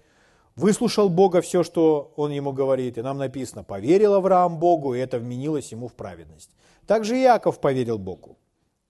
выслушал 0.55 1.10
Бога 1.10 1.41
все, 1.41 1.63
что 1.63 2.13
он 2.15 2.29
ему 2.29 2.53
говорит. 2.53 2.99
И 2.99 3.01
нам 3.01 3.17
написано, 3.17 3.63
поверил 3.63 4.13
Авраам 4.13 4.60
Богу, 4.60 4.93
и 4.93 4.99
это 4.99 5.17
вменилось 5.17 5.71
ему 5.71 5.88
в 5.88 5.93
праведность. 5.93 6.51
Также 6.86 7.17
Иаков 7.17 7.60
поверил 7.60 7.97
Богу. 7.97 8.38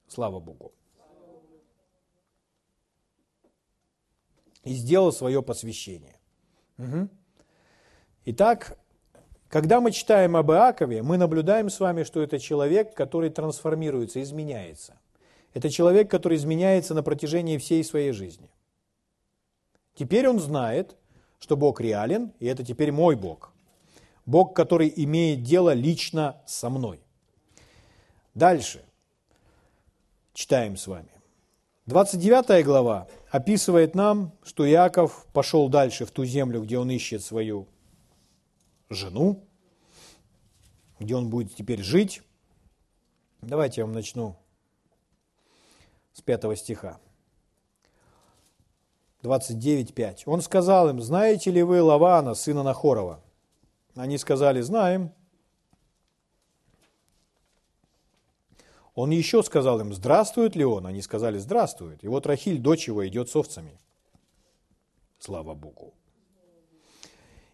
Слава 0.10 0.42
Богу. 0.42 0.74
И 4.66 4.74
сделал 4.74 5.14
свое 5.14 5.42
посвящение. 5.42 6.20
Угу. 6.78 7.08
Итак, 8.26 8.78
когда 9.56 9.80
мы 9.80 9.94
читаем 9.94 10.36
об 10.36 10.52
Иакове, 10.52 11.02
мы 11.02 11.16
наблюдаем 11.16 11.70
с 11.70 11.80
вами, 11.80 12.04
что 12.04 12.22
это 12.22 12.40
человек, 12.40 12.94
который 12.94 13.30
трансформируется, 13.30 14.22
изменяется. 14.22 15.00
Это 15.54 15.70
человек, 15.70 16.12
который 16.12 16.36
изменяется 16.36 16.94
на 16.94 17.04
протяжении 17.04 17.58
всей 17.58 17.82
своей 17.86 18.12
жизни. 18.12 18.50
Теперь 19.94 20.28
он 20.28 20.42
знает, 20.42 20.98
что 21.40 21.56
Бог 21.56 21.80
реален, 21.80 22.34
и 22.42 22.48
это 22.48 22.66
теперь 22.66 22.92
мой 22.92 23.16
Бог. 23.16 23.54
Бог, 24.26 24.54
который 24.54 24.92
имеет 24.94 25.44
дело 25.44 25.74
лично 25.74 26.36
со 26.46 26.70
мной. 26.70 27.00
Дальше. 28.34 28.84
Читаем 30.34 30.76
с 30.76 30.86
вами. 30.86 31.12
29 31.86 32.66
глава 32.66 33.08
описывает 33.32 33.96
нам, 33.96 34.34
что 34.44 34.70
Иаков 34.70 35.26
пошел 35.32 35.70
дальше 35.70 36.06
в 36.06 36.12
ту 36.12 36.26
землю, 36.26 36.62
где 36.62 36.78
он 36.78 36.92
ищет 36.92 37.24
свою 37.24 37.70
жену, 38.90 39.44
где 41.00 41.16
он 41.16 41.30
будет 41.30 41.56
теперь 41.56 41.82
жить. 41.82 42.22
Давайте 43.42 43.82
я 43.82 43.86
вам 43.86 43.94
начну 43.94 44.36
с 46.14 46.22
пятого 46.22 46.56
стиха. 46.56 47.00
29.5. 49.24 50.24
Он 50.26 50.42
сказал 50.42 50.90
им, 50.90 51.02
знаете 51.02 51.52
ли 51.52 51.64
вы 51.64 51.82
Лавана, 51.82 52.36
сына 52.36 52.64
Нахорова? 52.64 53.22
Они 53.96 54.18
сказали, 54.18 54.62
знаем. 54.62 55.12
Он 58.94 59.10
еще 59.10 59.44
сказал 59.44 59.82
им, 59.82 59.94
здравствует 59.94 60.56
ли 60.56 60.64
он? 60.64 60.86
Они 60.86 61.02
сказали, 61.02 61.38
здравствует. 61.38 62.04
И 62.04 62.08
вот 62.08 62.26
Рахиль, 62.26 62.60
дочь 62.60 62.88
его, 62.88 63.06
идет 63.06 63.30
с 63.30 63.36
овцами. 63.36 63.78
Слава 65.20 65.54
Богу. 65.54 65.94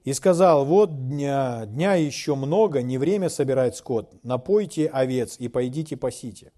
И 0.03 0.13
сказал, 0.13 0.65
вот 0.65 1.09
дня, 1.09 1.65
дня 1.67 1.93
еще 1.93 2.35
много, 2.35 2.81
не 2.81 2.97
время 2.97 3.29
собирать 3.29 3.75
скот, 3.75 4.13
напойте 4.23 4.87
овец 4.87 5.35
и 5.37 5.47
пойдите 5.47 5.95
пасите. 5.95 6.51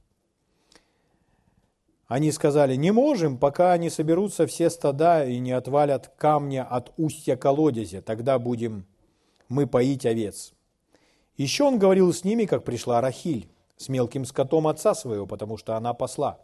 Они 2.08 2.32
сказали, 2.32 2.76
не 2.76 2.92
можем, 2.92 3.38
пока 3.38 3.76
не 3.78 3.90
соберутся 3.90 4.48
все 4.48 4.70
стада 4.70 5.26
и 5.26 5.40
не 5.40 5.52
отвалят 5.52 6.14
камня 6.16 6.64
от 6.64 6.94
устья 6.98 7.36
колодезя, 7.36 8.02
тогда 8.02 8.40
будем 8.40 8.86
мы 9.50 9.68
поить 9.68 10.06
овец. 10.06 10.54
Еще 11.36 11.64
он 11.64 11.80
говорил 11.80 12.14
с 12.14 12.24
ними, 12.24 12.46
как 12.46 12.64
пришла 12.64 13.02
Рахиль, 13.02 13.50
с 13.78 13.90
мелким 13.90 14.26
скотом 14.26 14.68
отца 14.68 14.94
своего, 14.94 15.26
потому 15.26 15.58
что 15.58 15.76
она 15.76 15.94
посла. 15.94 16.40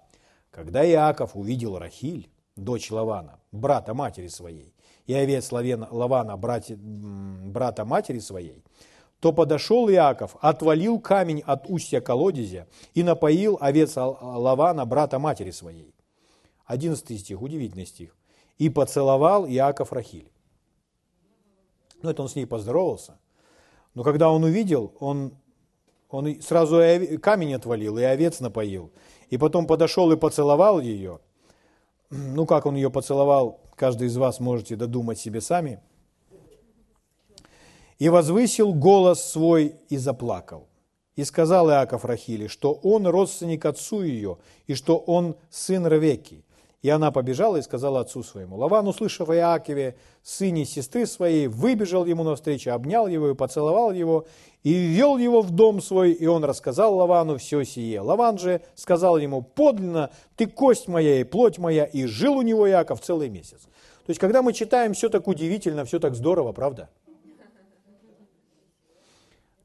Когда 0.52 0.86
Иаков 0.86 1.36
увидел 1.36 1.78
Рахиль, 1.78 2.30
дочь 2.56 2.90
Лавана, 2.90 3.40
брата 3.52 3.94
матери 3.94 4.28
своей, 4.28 4.74
и 5.10 5.14
овец 5.16 5.52
Лавана, 5.52 6.38
брати, 6.38 6.76
брата 6.76 7.84
матери 7.84 8.20
своей, 8.20 8.64
то 9.20 9.34
подошел 9.34 9.90
Иаков, 9.90 10.36
отвалил 10.40 11.00
камень 11.00 11.42
от 11.48 11.68
устья 11.68 12.00
колодезя 12.00 12.68
и 12.94 13.02
напоил 13.02 13.58
овец 13.60 13.96
Лавана, 13.96 14.86
брата 14.86 15.18
матери 15.18 15.50
своей. 15.50 15.96
Одиннадцатый 16.64 17.18
стих, 17.18 17.42
удивительный 17.42 17.88
стих. 17.88 18.16
И 18.60 18.70
поцеловал 18.70 19.48
Иаков 19.48 19.92
Рахиль. 19.94 20.30
Ну, 22.04 22.12
это 22.12 22.22
он 22.22 22.30
с 22.30 22.36
ней 22.36 22.46
поздоровался. 22.46 23.18
Но 23.96 24.04
когда 24.04 24.30
он 24.30 24.44
увидел, 24.44 24.94
он, 25.00 25.32
он 26.12 26.40
сразу 26.40 26.84
камень 27.20 27.56
отвалил 27.56 27.98
и 27.98 28.04
овец 28.04 28.42
напоил. 28.42 28.92
И 29.32 29.38
потом 29.40 29.66
подошел 29.66 30.12
и 30.12 30.18
поцеловал 30.18 30.80
ее. 30.80 31.20
Ну, 32.12 32.46
как 32.46 32.68
он 32.68 32.76
ее 32.76 32.92
поцеловал, 32.92 33.60
каждый 33.80 34.08
из 34.08 34.18
вас 34.18 34.42
можете 34.42 34.76
додумать 34.76 35.18
себе 35.18 35.40
сами. 35.40 35.80
И 37.98 38.10
возвысил 38.10 38.74
голос 38.74 39.24
свой 39.24 39.76
и 39.88 39.98
заплакал. 39.98 40.68
И 41.16 41.24
сказал 41.24 41.70
Иаков 41.70 42.04
Рахиле, 42.06 42.50
что 42.50 42.74
он 42.74 43.08
родственник 43.08 43.66
отцу 43.66 44.04
ее, 44.04 44.38
и 44.68 44.74
что 44.74 44.98
он 44.98 45.36
сын 45.50 45.88
Ревеки. 45.88 46.44
И 46.82 46.90
она 46.90 47.12
побежала 47.12 47.58
и 47.58 47.62
сказала 47.62 48.00
отцу 48.00 48.24
своему. 48.24 48.56
Лаван, 48.56 48.88
услышав 48.88 49.30
о 49.30 49.36
Иакове, 49.36 49.98
сыне 50.24 50.64
сестры 50.64 51.06
своей, 51.06 51.48
выбежал 51.48 52.06
ему 52.06 52.24
навстречу, 52.24 52.72
обнял 52.72 53.08
его 53.08 53.32
и 53.32 53.36
поцеловал 53.36 53.92
его, 53.92 54.26
и 54.64 54.74
ввел 54.74 55.18
его 55.18 55.42
в 55.42 55.52
дом 55.52 55.82
свой, 55.82 56.14
и 56.14 56.26
он 56.26 56.46
рассказал 56.46 56.96
Лавану 56.96 57.38
все 57.38 57.66
сие. 57.66 58.00
Лаван 58.00 58.38
же 58.38 58.62
сказал 58.76 59.18
ему, 59.18 59.42
подлинно, 59.42 60.10
ты 60.38 60.48
кость 60.48 60.88
моя 60.88 61.20
и 61.20 61.26
плоть 61.26 61.58
моя, 61.58 61.84
и 61.84 62.06
жил 62.06 62.38
у 62.38 62.42
него 62.44 62.70
Иаков 62.70 63.02
целый 63.02 63.28
месяц. 63.28 63.60
То 64.06 64.12
есть, 64.12 64.20
когда 64.20 64.42
мы 64.42 64.54
читаем, 64.54 64.94
все 64.94 65.10
так 65.10 65.28
удивительно, 65.28 65.84
все 65.84 66.00
так 66.00 66.16
здорово, 66.16 66.54
правда? 66.54 66.90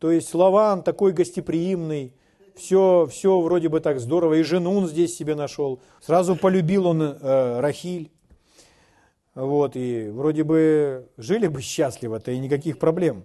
То 0.01 0.11
есть, 0.11 0.35
Лаван 0.35 0.83
такой 0.83 1.13
гостеприимный, 1.13 2.13
все, 2.55 3.07
все 3.11 3.41
вроде 3.41 3.69
бы 3.69 3.81
так 3.81 4.01
здорово, 4.01 4.35
и 4.35 4.43
жену 4.43 4.77
он 4.77 4.87
здесь 4.87 5.17
себе 5.17 5.35
нашел. 5.35 5.81
Сразу 6.01 6.37
полюбил 6.37 6.87
он 6.87 7.03
э, 7.03 7.61
Рахиль. 7.61 8.11
Вот, 9.35 9.75
и 9.75 10.09
вроде 10.11 10.45
бы 10.45 11.09
жили 11.17 11.49
бы 11.49 11.61
счастливо-то, 11.61 12.31
и 12.31 12.39
никаких 12.39 12.79
проблем. 12.79 13.25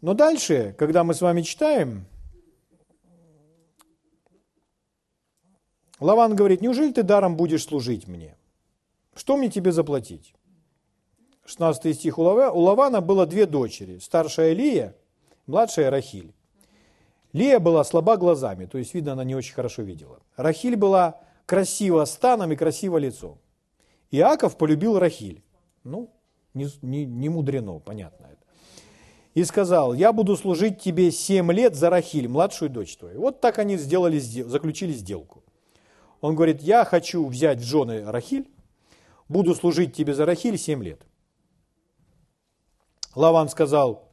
Но 0.00 0.14
дальше, 0.14 0.76
когда 0.78 1.02
мы 1.02 1.12
с 1.12 1.20
вами 1.20 1.42
читаем, 1.42 2.06
Лаван 5.98 6.36
говорит, 6.36 6.60
неужели 6.60 6.92
ты 6.92 7.02
даром 7.02 7.36
будешь 7.36 7.64
служить 7.64 8.06
мне? 8.06 8.36
Что 9.16 9.36
мне 9.36 9.50
тебе 9.50 9.72
заплатить? 9.72 10.34
16 11.44 11.96
стих. 11.96 12.18
У 12.18 12.22
Лавана 12.22 13.00
было 13.00 13.26
две 13.26 13.46
дочери. 13.46 13.98
Старшая 13.98 14.52
Лия, 14.52 14.94
младшая 15.46 15.90
Рахиль. 15.90 16.32
Лия 17.32 17.58
была 17.58 17.84
слаба 17.84 18.16
глазами, 18.16 18.64
то 18.64 18.78
есть, 18.78 18.94
видно, 18.94 19.12
она 19.12 19.24
не 19.24 19.34
очень 19.34 19.54
хорошо 19.54 19.82
видела. 19.82 20.20
Рахиль 20.36 20.76
была 20.76 21.20
красива 21.46 22.04
станом 22.04 22.52
и 22.52 22.56
красиво 22.56 22.96
лицом. 22.96 23.38
Иаков 24.10 24.56
полюбил 24.56 24.98
Рахиль. 24.98 25.42
Ну, 25.84 26.10
не, 26.54 26.68
не, 26.82 27.04
не 27.04 27.28
мудрено, 27.28 27.78
понятно 27.78 28.26
это. 28.26 28.42
И 29.34 29.44
сказал, 29.44 29.92
я 29.92 30.12
буду 30.12 30.36
служить 30.36 30.80
тебе 30.80 31.10
семь 31.10 31.52
лет 31.52 31.74
за 31.74 31.90
Рахиль, 31.90 32.28
младшую 32.28 32.70
дочь 32.70 32.96
твою. 32.96 33.20
Вот 33.20 33.40
так 33.40 33.58
они 33.58 33.76
сделали, 33.76 34.18
заключили 34.18 34.92
сделку. 34.92 35.44
Он 36.20 36.34
говорит, 36.34 36.62
я 36.62 36.84
хочу 36.84 37.24
взять 37.26 37.60
в 37.60 37.64
жены 37.64 38.04
Рахиль, 38.10 38.50
буду 39.28 39.54
служить 39.54 39.94
тебе 39.94 40.14
за 40.14 40.24
Рахиль 40.24 40.58
семь 40.58 40.82
лет. 40.82 41.02
Лаван 43.14 43.48
сказал, 43.48 44.07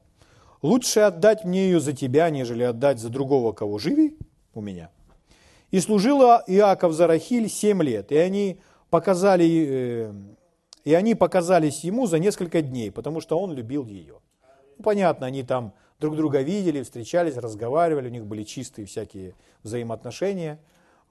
Лучше 0.62 1.02
отдать 1.02 1.44
мне 1.44 1.66
ее 1.66 1.80
за 1.80 1.94
тебя, 1.94 2.30
нежели 2.30 2.64
отдать 2.64 3.00
за 3.00 3.10
другого, 3.10 3.52
кого 3.52 3.78
живи 3.78 4.18
у 4.54 4.62
меня. 4.62 4.90
И 5.72 5.80
служила 5.80 6.44
Иаков 6.48 6.94
за 6.94 7.08
Рахиль 7.08 7.50
семь 7.50 7.84
лет, 7.84 8.12
и 8.12 8.18
они, 8.18 8.60
показали, 8.90 9.68
э, 9.68 10.14
и 10.84 10.94
они 10.94 11.16
показались 11.16 11.84
ему 11.84 12.08
за 12.08 12.20
несколько 12.20 12.62
дней, 12.62 12.92
потому 12.92 13.20
что 13.20 13.38
он 13.40 13.54
любил 13.54 13.86
ее. 13.86 14.20
Ну, 14.78 14.84
понятно, 14.84 15.28
они 15.28 15.44
там 15.44 15.74
друг 16.00 16.16
друга 16.16 16.42
видели, 16.42 16.84
встречались, 16.84 17.38
разговаривали, 17.38 18.08
у 18.08 18.12
них 18.12 18.26
были 18.26 18.44
чистые 18.44 18.86
всякие 18.86 19.34
взаимоотношения. 19.64 20.60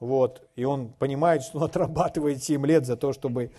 Вот, 0.01 0.43
и 0.57 0.64
он 0.64 0.89
понимает, 0.89 1.43
что 1.43 1.59
он 1.59 1.64
отрабатывает 1.64 2.43
7 2.43 2.66
лет 2.66 2.85
за 2.85 2.97
то, 2.97 3.12
чтобы 3.12 3.53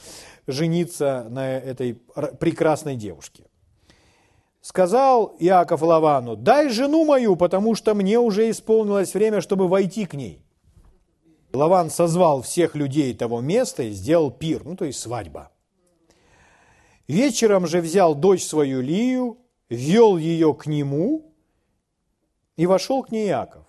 жениться 0.48 1.26
на 1.30 1.58
этой 1.58 1.96
прекрасной 2.40 2.96
девушке. 2.96 3.46
Сказал 4.66 5.36
Иаков 5.38 5.84
Лавану, 5.84 6.36
дай 6.36 6.70
жену 6.70 7.06
мою, 7.06 7.36
потому 7.36 7.76
что 7.76 7.94
мне 7.94 8.18
уже 8.18 8.50
исполнилось 8.50 9.14
время, 9.14 9.40
чтобы 9.42 9.68
войти 9.68 10.08
к 10.08 10.16
ней. 10.16 10.44
Лаван 11.54 11.92
созвал 11.92 12.42
всех 12.42 12.74
людей 12.74 13.14
того 13.14 13.42
места 13.42 13.84
и 13.84 13.92
сделал 13.92 14.32
пир, 14.32 14.66
ну 14.66 14.76
то 14.76 14.86
есть 14.86 14.98
свадьба. 15.00 15.52
Вечером 17.08 17.68
же 17.68 17.80
взял 17.80 18.16
дочь 18.16 18.44
свою 18.44 18.82
Лию, 18.82 19.38
вел 19.70 20.18
ее 20.18 20.56
к 20.56 20.66
нему 20.66 21.32
и 22.56 22.66
вошел 22.66 23.04
к 23.04 23.12
ней 23.12 23.28
Иаков. 23.28 23.68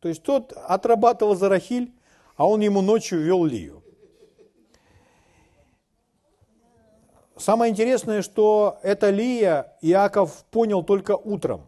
То 0.00 0.08
есть 0.08 0.22
тот 0.22 0.54
отрабатывал 0.54 1.36
за 1.36 1.50
Рахиль, 1.50 1.92
а 2.36 2.46
он 2.46 2.62
ему 2.62 2.80
ночью 2.80 3.20
вел 3.20 3.44
Лию. 3.44 3.75
Самое 7.36 7.70
интересное, 7.70 8.22
что 8.22 8.78
это 8.82 9.10
Лия 9.10 9.76
Иаков 9.82 10.44
понял 10.50 10.82
только 10.82 11.16
утром. 11.16 11.66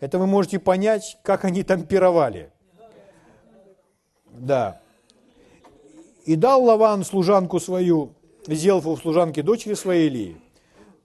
Это 0.00 0.18
вы 0.18 0.26
можете 0.26 0.58
понять, 0.58 1.18
как 1.22 1.44
они 1.44 1.62
там 1.62 1.84
пировали. 1.84 2.50
Да. 4.32 4.80
И 6.24 6.34
дал 6.34 6.64
Лаван 6.64 7.04
служанку 7.04 7.60
свою, 7.60 8.14
Зелфу 8.46 8.96
в 8.96 9.00
служанке 9.00 9.42
дочери 9.42 9.74
своей 9.74 10.08
Лии. 10.08 10.36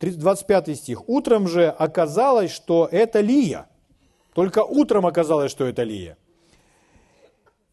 25 0.02 0.78
стих. 0.78 1.08
Утром 1.08 1.48
же 1.48 1.70
оказалось, 1.70 2.52
что 2.52 2.88
это 2.92 3.20
Лия. 3.20 3.68
Только 4.34 4.64
утром 4.64 5.06
оказалось, 5.06 5.52
что 5.52 5.66
это 5.66 5.84
Лия. 5.84 6.18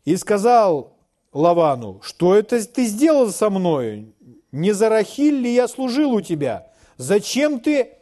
И 0.05 0.17
сказал 0.17 0.93
Лавану, 1.33 2.01
что 2.03 2.35
это 2.35 2.65
ты 2.67 2.87
сделал 2.87 3.31
со 3.31 3.49
мной? 3.51 4.13
Не 4.53 4.73
за 4.73 4.89
Рахиль 4.89 5.37
ли 5.37 5.53
я 5.53 5.69
служил 5.69 6.13
у 6.13 6.21
тебя? 6.21 6.71
Зачем 6.97 7.61
ты... 7.61 7.93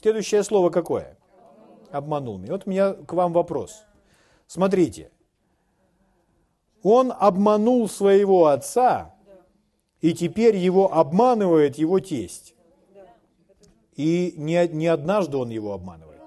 Следующее 0.00 0.42
слово 0.42 0.70
какое? 0.70 1.16
Обманул 1.90 2.38
меня. 2.38 2.52
Вот 2.52 2.62
у 2.66 2.70
меня 2.70 2.92
к 2.92 3.12
вам 3.12 3.32
вопрос. 3.32 3.84
Смотрите. 4.46 5.10
Он 6.82 7.12
обманул 7.18 7.88
своего 7.88 8.46
отца, 8.46 9.14
и 10.00 10.12
теперь 10.12 10.56
его 10.56 10.92
обманывает 10.92 11.78
его 11.78 11.98
тесть. 11.98 12.54
И 13.96 14.34
не, 14.36 14.68
не 14.68 14.86
однажды 14.88 15.36
он 15.38 15.48
его 15.48 15.72
обманывает. 15.72 16.20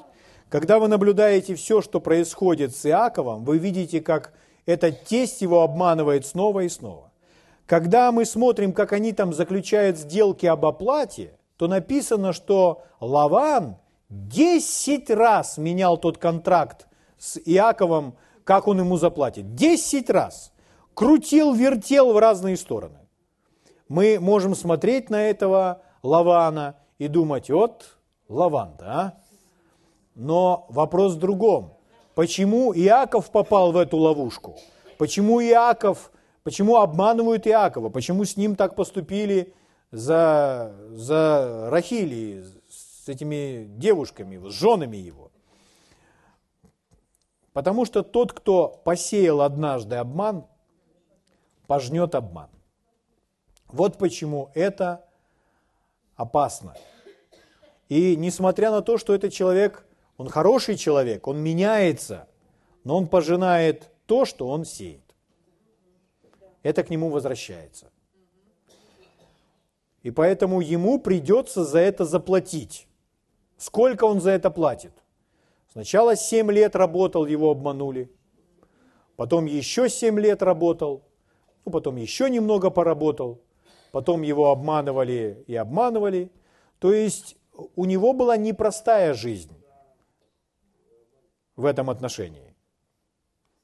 Когда 0.49 0.79
вы 0.79 0.87
наблюдаете 0.87 1.55
все, 1.55 1.81
что 1.81 1.99
происходит 1.99 2.75
с 2.75 2.85
Иаковом, 2.85 3.43
вы 3.43 3.57
видите, 3.57 3.99
как 4.01 4.33
этот 4.65 5.03
тесть 5.03 5.41
его 5.41 5.61
обманывает 5.61 6.25
снова 6.25 6.61
и 6.61 6.69
снова. 6.69 7.06
Когда 7.67 8.13
мы 8.13 8.23
смотрим, 8.23 8.71
как 8.71 8.93
они 8.93 9.11
там 9.11 9.33
заключают 9.33 9.97
сделки 9.97 10.45
об 10.45 10.65
оплате, 10.65 11.37
то 11.57 11.67
написано, 11.67 12.31
что 12.31 12.83
Лаван 13.01 13.75
10 14.09 15.09
раз 15.09 15.57
менял 15.57 15.97
тот 15.97 16.17
контракт 16.17 16.87
с 17.17 17.37
Иаковом, 17.37 18.15
как 18.45 18.67
он 18.69 18.79
ему 18.79 18.95
заплатит. 18.95 19.53
10 19.55 20.09
раз. 20.09 20.53
Крутил, 20.93 21.53
вертел 21.53 22.13
в 22.13 22.17
разные 22.17 22.55
стороны. 22.55 22.99
Мы 23.89 24.17
можем 24.19 24.55
смотреть 24.55 25.09
на 25.09 25.29
этого 25.29 25.81
Лавана 26.03 26.75
и 26.99 27.09
думать, 27.09 27.49
вот 27.49 27.97
Лаван, 28.29 28.75
да? 28.79 29.19
Но 30.15 30.65
вопрос 30.69 31.15
в 31.15 31.19
другом. 31.19 31.73
Почему 32.15 32.73
Иаков 32.73 33.29
попал 33.29 33.73
в 33.73 33.77
эту 33.77 33.97
ловушку? 33.97 34.55
Почему 34.97 35.41
Иаков 35.41 36.11
Почему 36.47 36.77
обманывают 36.77 37.45
Иакова? 37.45 37.89
Почему 37.89 38.23
с 38.23 38.37
ним 38.37 38.55
так 38.55 38.73
поступили 38.77 39.53
за, 39.91 40.73
за 40.91 41.69
Рахили, 41.69 42.41
с 42.69 43.09
этими 43.09 43.65
девушками, 43.67 44.37
с 44.47 44.53
женами 44.53 44.95
его? 44.95 45.29
Потому 47.51 47.83
что 47.83 48.01
тот, 48.01 48.31
кто 48.31 48.69
посеял 48.85 49.41
однажды 49.41 49.97
обман, 49.97 50.45
пожнет 51.67 52.15
обман. 52.15 52.49
Вот 53.67 53.97
почему 53.97 54.49
это 54.53 55.05
опасно. 56.15 56.77
И 57.89 58.15
несмотря 58.15 58.71
на 58.71 58.81
то, 58.81 58.97
что 58.97 59.13
этот 59.13 59.33
человек, 59.33 59.85
он 60.15 60.29
хороший 60.29 60.77
человек, 60.77 61.27
он 61.27 61.39
меняется, 61.39 62.29
но 62.85 62.95
он 62.95 63.09
пожинает 63.09 63.91
то, 64.05 64.23
что 64.23 64.47
он 64.47 64.63
сеет 64.63 65.06
это 66.67 66.83
к 66.83 66.89
нему 66.89 67.09
возвращается. 67.09 67.91
И 70.03 70.11
поэтому 70.11 70.59
ему 70.59 70.99
придется 70.99 71.63
за 71.63 71.79
это 71.79 72.03
заплатить. 72.03 72.87
Сколько 73.57 74.03
он 74.03 74.19
за 74.19 74.31
это 74.31 74.51
платит? 74.51 74.91
Сначала 75.71 76.17
7 76.17 76.51
лет 76.51 76.75
работал, 76.75 77.25
его 77.25 77.51
обманули. 77.51 78.11
Потом 79.15 79.45
еще 79.45 79.87
7 79.87 80.19
лет 80.19 80.43
работал. 80.43 81.03
Ну, 81.65 81.71
потом 81.71 81.95
еще 81.95 82.29
немного 82.29 82.69
поработал. 82.69 83.41
Потом 83.91 84.21
его 84.21 84.51
обманывали 84.51 85.45
и 85.47 85.55
обманывали. 85.55 86.31
То 86.79 86.91
есть 86.91 87.37
у 87.75 87.85
него 87.85 88.11
была 88.11 88.35
непростая 88.35 89.13
жизнь 89.13 89.55
в 91.55 91.65
этом 91.65 91.89
отношении. 91.89 92.55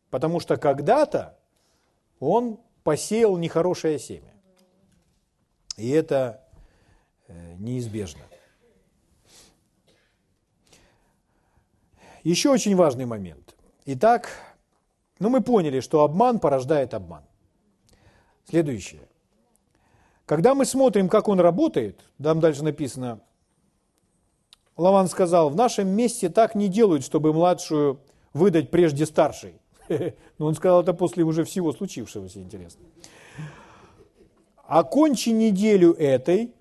Потому 0.10 0.40
что 0.40 0.56
когда-то 0.56 1.38
он 2.20 2.60
посеял 2.84 3.38
нехорошее 3.38 4.00
семя. 4.00 4.34
И 5.78 5.90
это 5.90 6.44
э, 7.28 7.56
неизбежно. 7.56 8.22
Еще 12.24 12.50
очень 12.50 12.76
важный 12.76 13.06
момент. 13.06 13.56
Итак, 13.86 14.30
ну 15.20 15.30
мы 15.30 15.42
поняли, 15.42 15.80
что 15.80 16.04
обман 16.04 16.40
порождает 16.40 16.94
обман. 16.94 17.24
Следующее. 18.48 19.02
Когда 20.26 20.56
мы 20.56 20.66
смотрим, 20.66 21.10
как 21.10 21.28
он 21.28 21.40
работает, 21.40 22.02
там 22.22 22.40
дальше 22.40 22.64
написано, 22.64 23.20
Лаван 24.78 25.08
сказал, 25.08 25.50
в 25.50 25.56
нашем 25.56 25.90
месте 25.90 26.30
так 26.30 26.56
не 26.56 26.68
делают, 26.68 27.04
чтобы 27.04 27.34
младшую 27.34 28.00
выдать 28.34 28.72
прежде 28.72 29.06
старшей. 29.06 29.60
Но 30.38 30.46
он 30.46 30.56
сказал 30.56 30.82
это 30.82 30.94
после 30.94 31.24
уже 31.24 31.44
всего 31.44 31.72
случившегося, 31.74 32.40
интересно. 32.40 32.86
Окончи 34.66 35.30
неделю 35.30 35.94
этой, 35.94 36.54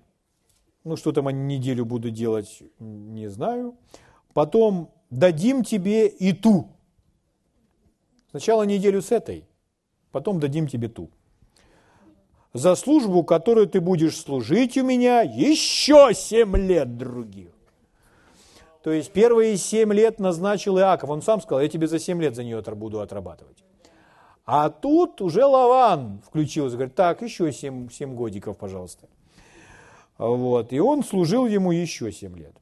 ну 0.83 0.97
что 0.97 1.11
там 1.11 1.27
они 1.27 1.57
неделю 1.57 1.85
будут 1.85 2.13
делать, 2.13 2.63
не 2.79 3.29
знаю. 3.29 3.75
Потом 4.33 4.91
дадим 5.09 5.63
тебе 5.63 6.07
и 6.07 6.33
ту. 6.33 6.67
Сначала 8.31 8.63
неделю 8.63 9.01
с 9.01 9.11
этой, 9.11 9.45
потом 10.11 10.39
дадим 10.39 10.67
тебе 10.67 10.89
ту. 10.89 11.09
За 12.53 12.75
службу, 12.75 13.23
которую 13.23 13.67
ты 13.67 13.81
будешь 13.81 14.17
служить 14.17 14.77
у 14.77 14.83
меня, 14.83 15.21
еще 15.21 16.11
семь 16.13 16.55
лет 16.55 16.97
других. 16.97 17.49
То 18.83 18.91
есть 18.91 19.13
первые 19.13 19.55
семь 19.55 19.93
лет 19.93 20.19
назначил 20.19 20.77
Иаков. 20.77 21.09
Он 21.09 21.21
сам 21.21 21.41
сказал, 21.41 21.61
я 21.61 21.69
тебе 21.69 21.87
за 21.87 21.99
семь 21.99 22.21
лет 22.21 22.35
за 22.35 22.43
нее 22.43 22.61
буду 22.61 22.99
отрабатывать. 22.99 23.63
А 24.45 24.69
тут 24.69 25.21
уже 25.21 25.45
Лаван 25.45 26.21
включился, 26.27 26.75
говорит, 26.75 26.93
так, 26.93 27.21
еще 27.21 27.51
семь 27.53 27.89
7 27.89 28.13
годиков, 28.13 28.57
пожалуйста. 28.57 29.07
Вот. 30.17 30.73
И 30.73 30.81
он 30.81 31.03
служил 31.03 31.47
ему 31.47 31.71
еще 31.71 32.11
семь 32.11 32.37
лет. 32.37 32.53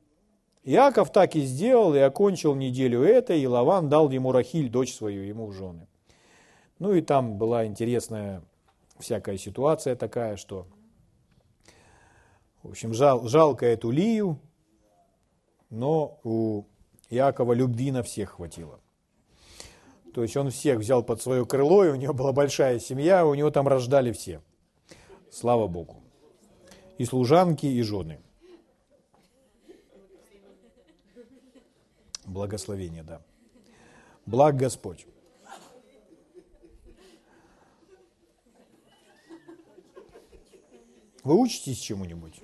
Иаков 0.64 1.12
так 1.12 1.36
и 1.36 1.42
сделал, 1.42 1.96
и 1.96 2.00
окончил 2.00 2.54
неделю 2.54 3.02
это, 3.02 3.34
и 3.34 3.48
Лаван 3.48 3.90
дал 3.90 4.12
ему 4.12 4.32
Рахиль, 4.32 4.70
дочь 4.70 4.94
свою, 4.94 5.24
ему 5.24 5.52
жены. 5.52 5.88
Ну 6.78 6.94
и 6.94 7.02
там 7.02 7.40
была 7.40 7.66
интересная 7.66 8.44
всякая 9.00 9.38
ситуация 9.38 9.96
такая, 9.96 10.38
что, 10.38 10.68
в 12.62 12.70
общем, 12.70 12.94
жал, 12.94 13.28
жалко 13.28 13.66
эту 13.66 13.90
Лию, 13.90 14.40
но 15.72 16.20
у 16.24 16.66
Иакова 17.10 17.54
любви 17.54 17.92
на 17.92 18.04
всех 18.04 18.32
хватило. 18.32 18.80
То 20.14 20.22
есть 20.22 20.36
он 20.38 20.52
всех 20.52 20.80
взял 20.80 21.04
под 21.04 21.22
свое 21.22 21.46
крыло, 21.46 21.86
и 21.86 21.90
у 21.90 21.96
него 21.96 22.14
была 22.14 22.34
большая 22.34 22.80
семья, 22.80 23.26
у 23.26 23.34
него 23.34 23.50
там 23.50 23.68
рождали 23.68 24.12
все. 24.12 24.42
Слава 25.32 25.68
Богу. 25.68 26.04
И 26.98 27.06
служанки, 27.06 27.66
и 27.66 27.82
жены. 27.82 28.20
Благословение, 32.26 33.04
да. 33.04 33.22
Благ 34.26 34.58
Господь. 34.58 35.08
Вы 41.24 41.36
учитесь 41.36 41.78
чему-нибудь? 41.78 42.42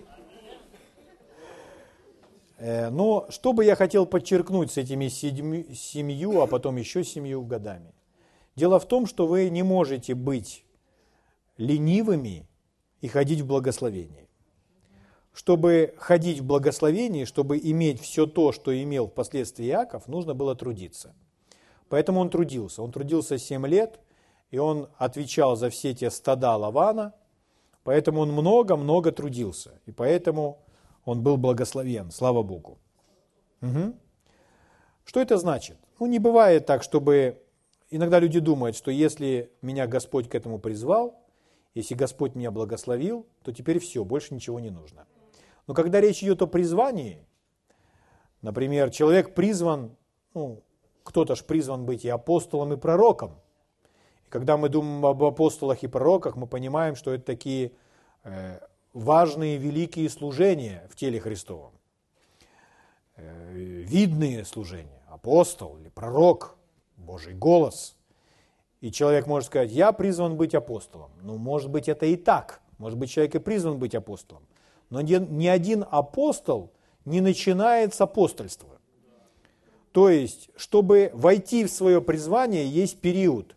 Э, 2.57 2.89
но 2.89 3.27
что 3.29 3.53
бы 3.53 3.63
я 3.63 3.75
хотел 3.75 4.05
подчеркнуть 4.05 4.71
с 4.71 4.77
этими 4.77 5.07
семью, 5.07 6.41
а 6.41 6.47
потом 6.47 6.77
еще 6.77 7.03
семью 7.03 7.43
годами? 7.43 7.93
Дело 8.55 8.79
в 8.79 8.87
том, 8.87 9.05
что 9.05 9.27
вы 9.27 9.49
не 9.49 9.63
можете 9.63 10.15
быть 10.15 10.65
ленивыми 11.57 12.47
и 13.01 13.07
ходить 13.07 13.41
в 13.41 13.47
благословении. 13.47 14.27
Чтобы 15.33 15.93
ходить 15.97 16.39
в 16.39 16.45
благословении, 16.45 17.25
чтобы 17.25 17.59
иметь 17.59 18.01
все 18.01 18.25
то, 18.25 18.51
что 18.51 18.75
имел 18.83 19.07
впоследствии 19.07 19.67
Иаков, 19.67 20.07
нужно 20.07 20.33
было 20.33 20.55
трудиться. 20.55 21.13
Поэтому 21.89 22.19
он 22.19 22.31
трудился. 22.31 22.81
Он 22.81 22.91
трудился 22.91 23.37
7 23.37 23.67
лет, 23.67 23.99
и 24.49 24.57
он 24.57 24.89
отвечал 24.97 25.55
за 25.55 25.69
все 25.69 25.93
те 25.93 26.09
стада 26.09 26.55
Лавана, 26.55 27.13
поэтому 27.83 28.21
он 28.21 28.31
много-много 28.31 29.11
трудился, 29.11 29.79
и 29.85 29.91
поэтому 29.91 30.65
он 31.07 31.23
был 31.23 31.37
благословен, 31.37 32.11
слава 32.11 32.43
Богу. 32.43 32.79
Угу. 33.61 33.95
Что 35.05 35.21
это 35.21 35.37
значит? 35.37 35.77
Ну, 35.99 36.05
не 36.05 36.19
бывает 36.19 36.65
так, 36.65 36.83
чтобы... 36.83 37.41
Иногда 37.89 38.19
люди 38.19 38.41
думают, 38.41 38.75
что 38.75 38.91
если 38.91 39.49
меня 39.61 39.87
Господь 39.87 40.27
к 40.27 40.35
этому 40.35 40.59
призвал, 40.59 41.23
если 41.73 41.95
Господь 41.95 42.35
меня 42.35 42.51
благословил, 42.51 43.25
то 43.43 43.53
теперь 43.53 43.79
все, 43.79 44.03
больше 44.03 44.33
ничего 44.33 44.59
не 44.59 44.69
нужно. 44.69 45.07
Но 45.65 45.73
когда 45.73 46.01
речь 46.01 46.21
идет 46.21 46.41
о 46.41 46.47
призвании, 46.47 47.25
например, 48.41 48.89
человек 48.89 49.33
призван, 49.33 49.95
ну, 50.33 50.61
кто-то 51.03 51.35
ж 51.35 51.43
призван 51.45 51.85
быть 51.85 52.03
и 52.03 52.09
апостолом, 52.09 52.73
и 52.73 52.77
пророком. 52.77 53.39
И 54.25 54.29
когда 54.29 54.57
мы 54.57 54.67
думаем 54.67 55.05
об 55.05 55.23
апостолах 55.23 55.83
и 55.83 55.87
пророках, 55.87 56.35
мы 56.35 56.47
понимаем, 56.47 56.97
что 56.97 57.13
это 57.13 57.23
такие 57.23 57.71
э, 58.25 58.59
важные, 58.97 59.57
великие 59.57 60.09
служения 60.09 60.87
в 60.89 60.95
теле 60.95 61.19
Христовом. 61.19 61.71
Э, 63.15 63.51
видные 63.53 64.45
служения. 64.45 65.01
Апостол 65.07 65.77
или 65.77 65.89
пророк, 65.89 66.57
Божий 66.97 67.33
голос. 67.33 67.95
И 68.81 68.91
человек 68.91 69.27
может 69.27 69.47
сказать, 69.47 69.71
я 69.71 69.91
призван 69.91 70.35
быть 70.35 70.53
апостолом. 70.53 71.11
Ну, 71.21 71.37
может 71.37 71.69
быть, 71.69 71.87
это 71.87 72.05
и 72.05 72.15
так. 72.15 72.61
Может 72.77 72.97
быть, 72.99 73.09
человек 73.09 73.35
и 73.35 73.39
призван 73.39 73.79
быть 73.79 73.95
апостолом. 73.95 74.43
Но 74.89 75.01
ни 75.01 75.47
один 75.47 75.83
апостол 75.89 76.71
не 77.05 77.21
начинает 77.21 77.93
с 77.93 78.01
апостольства. 78.01 78.79
То 79.91 80.09
есть, 80.09 80.49
чтобы 80.55 81.09
войти 81.13 81.65
в 81.65 81.71
свое 81.71 82.01
призвание, 82.01 82.67
есть 82.67 82.99
период. 82.99 83.55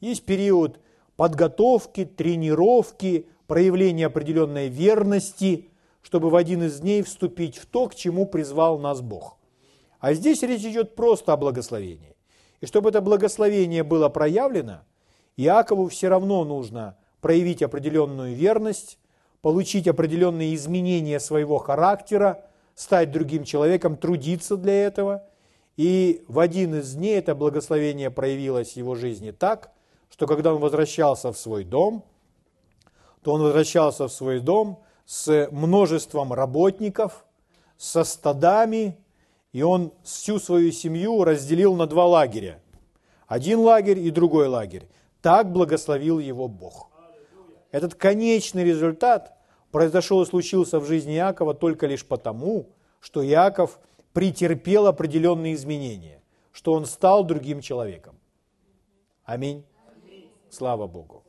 Есть 0.00 0.24
период 0.24 0.78
подготовки, 1.16 2.04
тренировки, 2.04 3.26
проявления 3.48 4.06
определенной 4.06 4.68
верности, 4.68 5.68
чтобы 6.02 6.30
в 6.30 6.36
один 6.36 6.62
из 6.62 6.78
дней 6.78 7.02
вступить 7.02 7.58
в 7.58 7.66
то, 7.66 7.88
к 7.88 7.96
чему 7.96 8.26
призвал 8.26 8.78
нас 8.78 9.00
Бог. 9.00 9.36
А 9.98 10.14
здесь 10.14 10.44
речь 10.44 10.62
идет 10.62 10.94
просто 10.94 11.32
о 11.32 11.36
благословении. 11.36 12.14
И 12.60 12.66
чтобы 12.66 12.90
это 12.90 13.00
благословение 13.00 13.82
было 13.82 14.08
проявлено, 14.08 14.82
Иакову 15.36 15.88
все 15.88 16.06
равно 16.06 16.44
нужно 16.44 16.96
проявить 17.20 17.64
определенную 17.64 18.36
верность, 18.36 19.00
получить 19.42 19.88
определенные 19.88 20.54
изменения 20.54 21.18
своего 21.18 21.58
характера, 21.58 22.44
стать 22.76 23.10
другим 23.10 23.42
человеком, 23.42 23.96
трудиться 23.96 24.56
для 24.56 24.84
этого– 24.84 25.24
и 25.78 26.24
в 26.26 26.40
один 26.40 26.74
из 26.74 26.94
дней 26.94 27.18
это 27.18 27.36
благословение 27.36 28.10
проявилось 28.10 28.72
в 28.72 28.76
его 28.76 28.96
жизни 28.96 29.30
так, 29.30 29.70
что 30.10 30.26
когда 30.26 30.52
он 30.52 30.60
возвращался 30.60 31.32
в 31.32 31.38
свой 31.38 31.62
дом, 31.62 32.04
то 33.22 33.32
он 33.32 33.42
возвращался 33.42 34.08
в 34.08 34.12
свой 34.12 34.40
дом 34.40 34.82
с 35.04 35.48
множеством 35.50 36.32
работников, 36.32 37.24
со 37.76 38.04
стадами, 38.04 38.98
и 39.52 39.62
он 39.62 39.92
всю 40.02 40.38
свою 40.38 40.72
семью 40.72 41.24
разделил 41.24 41.74
на 41.74 41.86
два 41.86 42.06
лагеря. 42.06 42.60
Один 43.26 43.60
лагерь 43.60 43.98
и 43.98 44.10
другой 44.10 44.48
лагерь. 44.48 44.88
Так 45.22 45.52
благословил 45.52 46.18
его 46.18 46.48
Бог. 46.48 46.90
Этот 47.70 47.94
конечный 47.94 48.64
результат 48.64 49.36
произошел 49.70 50.22
и 50.22 50.26
случился 50.26 50.80
в 50.80 50.86
жизни 50.86 51.16
Иакова 51.16 51.54
только 51.54 51.86
лишь 51.86 52.04
потому, 52.04 52.70
что 53.00 53.24
Иаков 53.24 53.78
претерпел 54.12 54.86
определенные 54.86 55.54
изменения, 55.54 56.22
что 56.52 56.72
он 56.72 56.86
стал 56.86 57.24
другим 57.24 57.60
человеком. 57.60 58.18
Аминь. 59.24 59.64
Слава 60.50 60.86
Богу. 60.86 61.22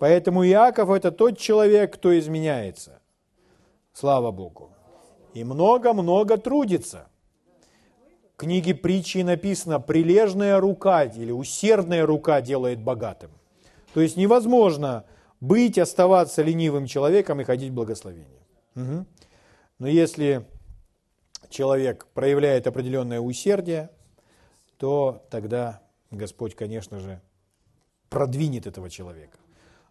Поэтому 0.00 0.46
Иаков 0.46 0.88
это 0.88 1.12
тот 1.12 1.38
человек, 1.38 1.92
кто 1.92 2.18
изменяется. 2.18 3.02
Слава 3.92 4.30
Богу. 4.30 4.70
И 5.34 5.44
много-много 5.44 6.38
трудится. 6.38 7.06
В 8.32 8.36
книге 8.38 8.74
притчи 8.74 9.18
написано 9.18 9.78
«прилежная 9.78 10.58
рука» 10.58 11.04
или 11.04 11.30
«усердная 11.30 12.06
рука 12.06 12.40
делает 12.40 12.80
богатым». 12.80 13.30
То 13.92 14.00
есть 14.00 14.16
невозможно 14.16 15.04
быть, 15.38 15.76
оставаться 15.78 16.40
ленивым 16.40 16.86
человеком 16.86 17.42
и 17.42 17.44
ходить 17.44 17.70
в 17.70 17.74
благословение. 17.74 18.46
Угу. 18.76 19.06
Но 19.80 19.86
если 19.86 20.46
человек 21.50 22.06
проявляет 22.14 22.66
определенное 22.66 23.20
усердие, 23.20 23.90
то 24.78 25.26
тогда 25.28 25.82
Господь, 26.10 26.54
конечно 26.54 27.00
же, 27.00 27.20
продвинет 28.08 28.66
этого 28.66 28.88
человека. 28.88 29.36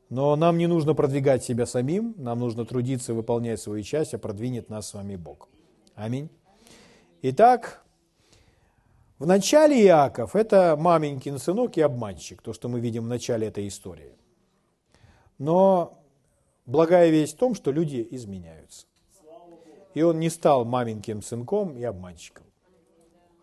Но 0.10 0.36
нам 0.36 0.57
не 0.57 0.68
нужно 0.68 0.95
продвигать 0.95 1.43
себя 1.43 1.66
самим, 1.66 2.16
нам 2.18 2.39
нужно 2.39 2.66
трудиться, 2.66 3.14
выполнять 3.14 3.62
свою 3.62 3.84
часть, 3.84 4.14
а 4.14 4.18
продвинет 4.18 4.70
нас 4.70 4.89
с 4.89 4.93
вами 4.93 5.16
Бог. 5.16 5.49
Аминь. 5.95 6.30
Итак, 7.22 7.84
в 9.20 9.26
начале 9.26 9.84
Иаков– 9.84 10.34
это 10.36 10.76
маменькин 10.78 11.38
сынок 11.38 11.78
и 11.78 11.82
обманщик, 11.82 12.41
то, 12.41 12.53
что 12.53 12.70
мы 12.70 12.80
видим 12.80 13.03
в 13.03 13.07
начале 13.07 13.47
этой 13.47 13.68
истории. 13.68 14.14
Но 15.38 16.01
благая 16.66 17.10
весть 17.10 17.36
в 17.36 17.38
том, 17.38 17.53
что 17.53 17.72
люди 17.72 18.07
изменяются 18.10 18.88
и 19.93 20.01
он 20.01 20.20
не 20.20 20.30
стал 20.30 20.66
маменьким 20.66 21.22
сынком 21.22 21.76
и 21.78 21.84
обманщиком. 21.84 22.45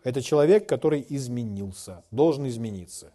Это 0.03 0.21
человек, 0.21 0.67
который 0.67 1.05
изменился, 1.09 2.03
должен 2.11 2.47
измениться. 2.47 3.11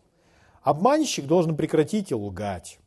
Обманщик 0.62 1.26
должен 1.26 1.57
прекратить 1.57 2.12
лгать, 2.12 2.78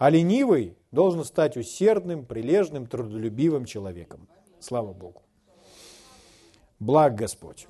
а 0.00 0.08
ленивый 0.08 0.78
должен 0.92 1.24
стать 1.24 1.58
усердным, 1.58 2.24
прилежным, 2.24 2.86
трудолюбивым 2.86 3.66
человеком. 3.66 4.26
Слава 4.58 4.94
Богу. 4.94 5.22
Благ 6.78 7.16
Господь. 7.16 7.68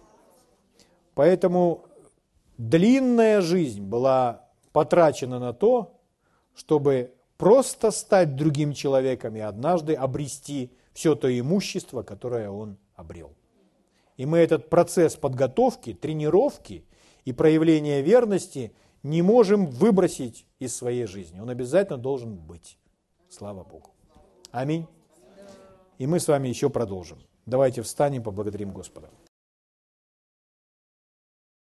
Поэтому 1.17 1.87
длинная 2.57 3.41
жизнь 3.41 3.83
была 3.83 4.49
потрачена 4.71 5.41
на 5.41 5.53
то, 5.53 5.99
чтобы 6.55 7.13
просто 7.37 7.91
стать 7.91 8.37
другим 8.37 8.75
человеком 8.75 9.35
и 9.35 9.41
однажды 9.41 9.95
обрести 9.95 10.71
все 10.93 11.17
то 11.17 11.37
имущество, 11.37 12.05
которое 12.05 12.49
он 12.49 12.79
обрел. 12.95 13.35
И 14.17 14.25
мы 14.25 14.39
этот 14.39 14.71
процесс 14.71 15.17
подготовки, 15.17 15.95
тренировки 15.95 16.85
и 17.25 17.33
проявления 17.33 18.03
верности 18.03 18.73
не 19.03 19.23
можем 19.23 19.67
выбросить 19.67 20.47
из 20.59 20.77
своей 20.77 21.07
жизни. 21.07 21.41
Он 21.41 21.51
обязательно 21.51 21.99
должен 21.99 22.37
быть. 22.37 22.79
Слава 23.29 23.65
Богу. 23.65 23.91
Аминь. 24.51 24.87
И 25.99 26.07
мы 26.07 26.19
с 26.19 26.29
вами 26.29 26.49
еще 26.49 26.71
продолжим. 26.71 27.19
Давайте 27.47 27.83
встанем, 27.83 28.23
поблагодарим 28.23 28.73
Господа. 28.73 29.11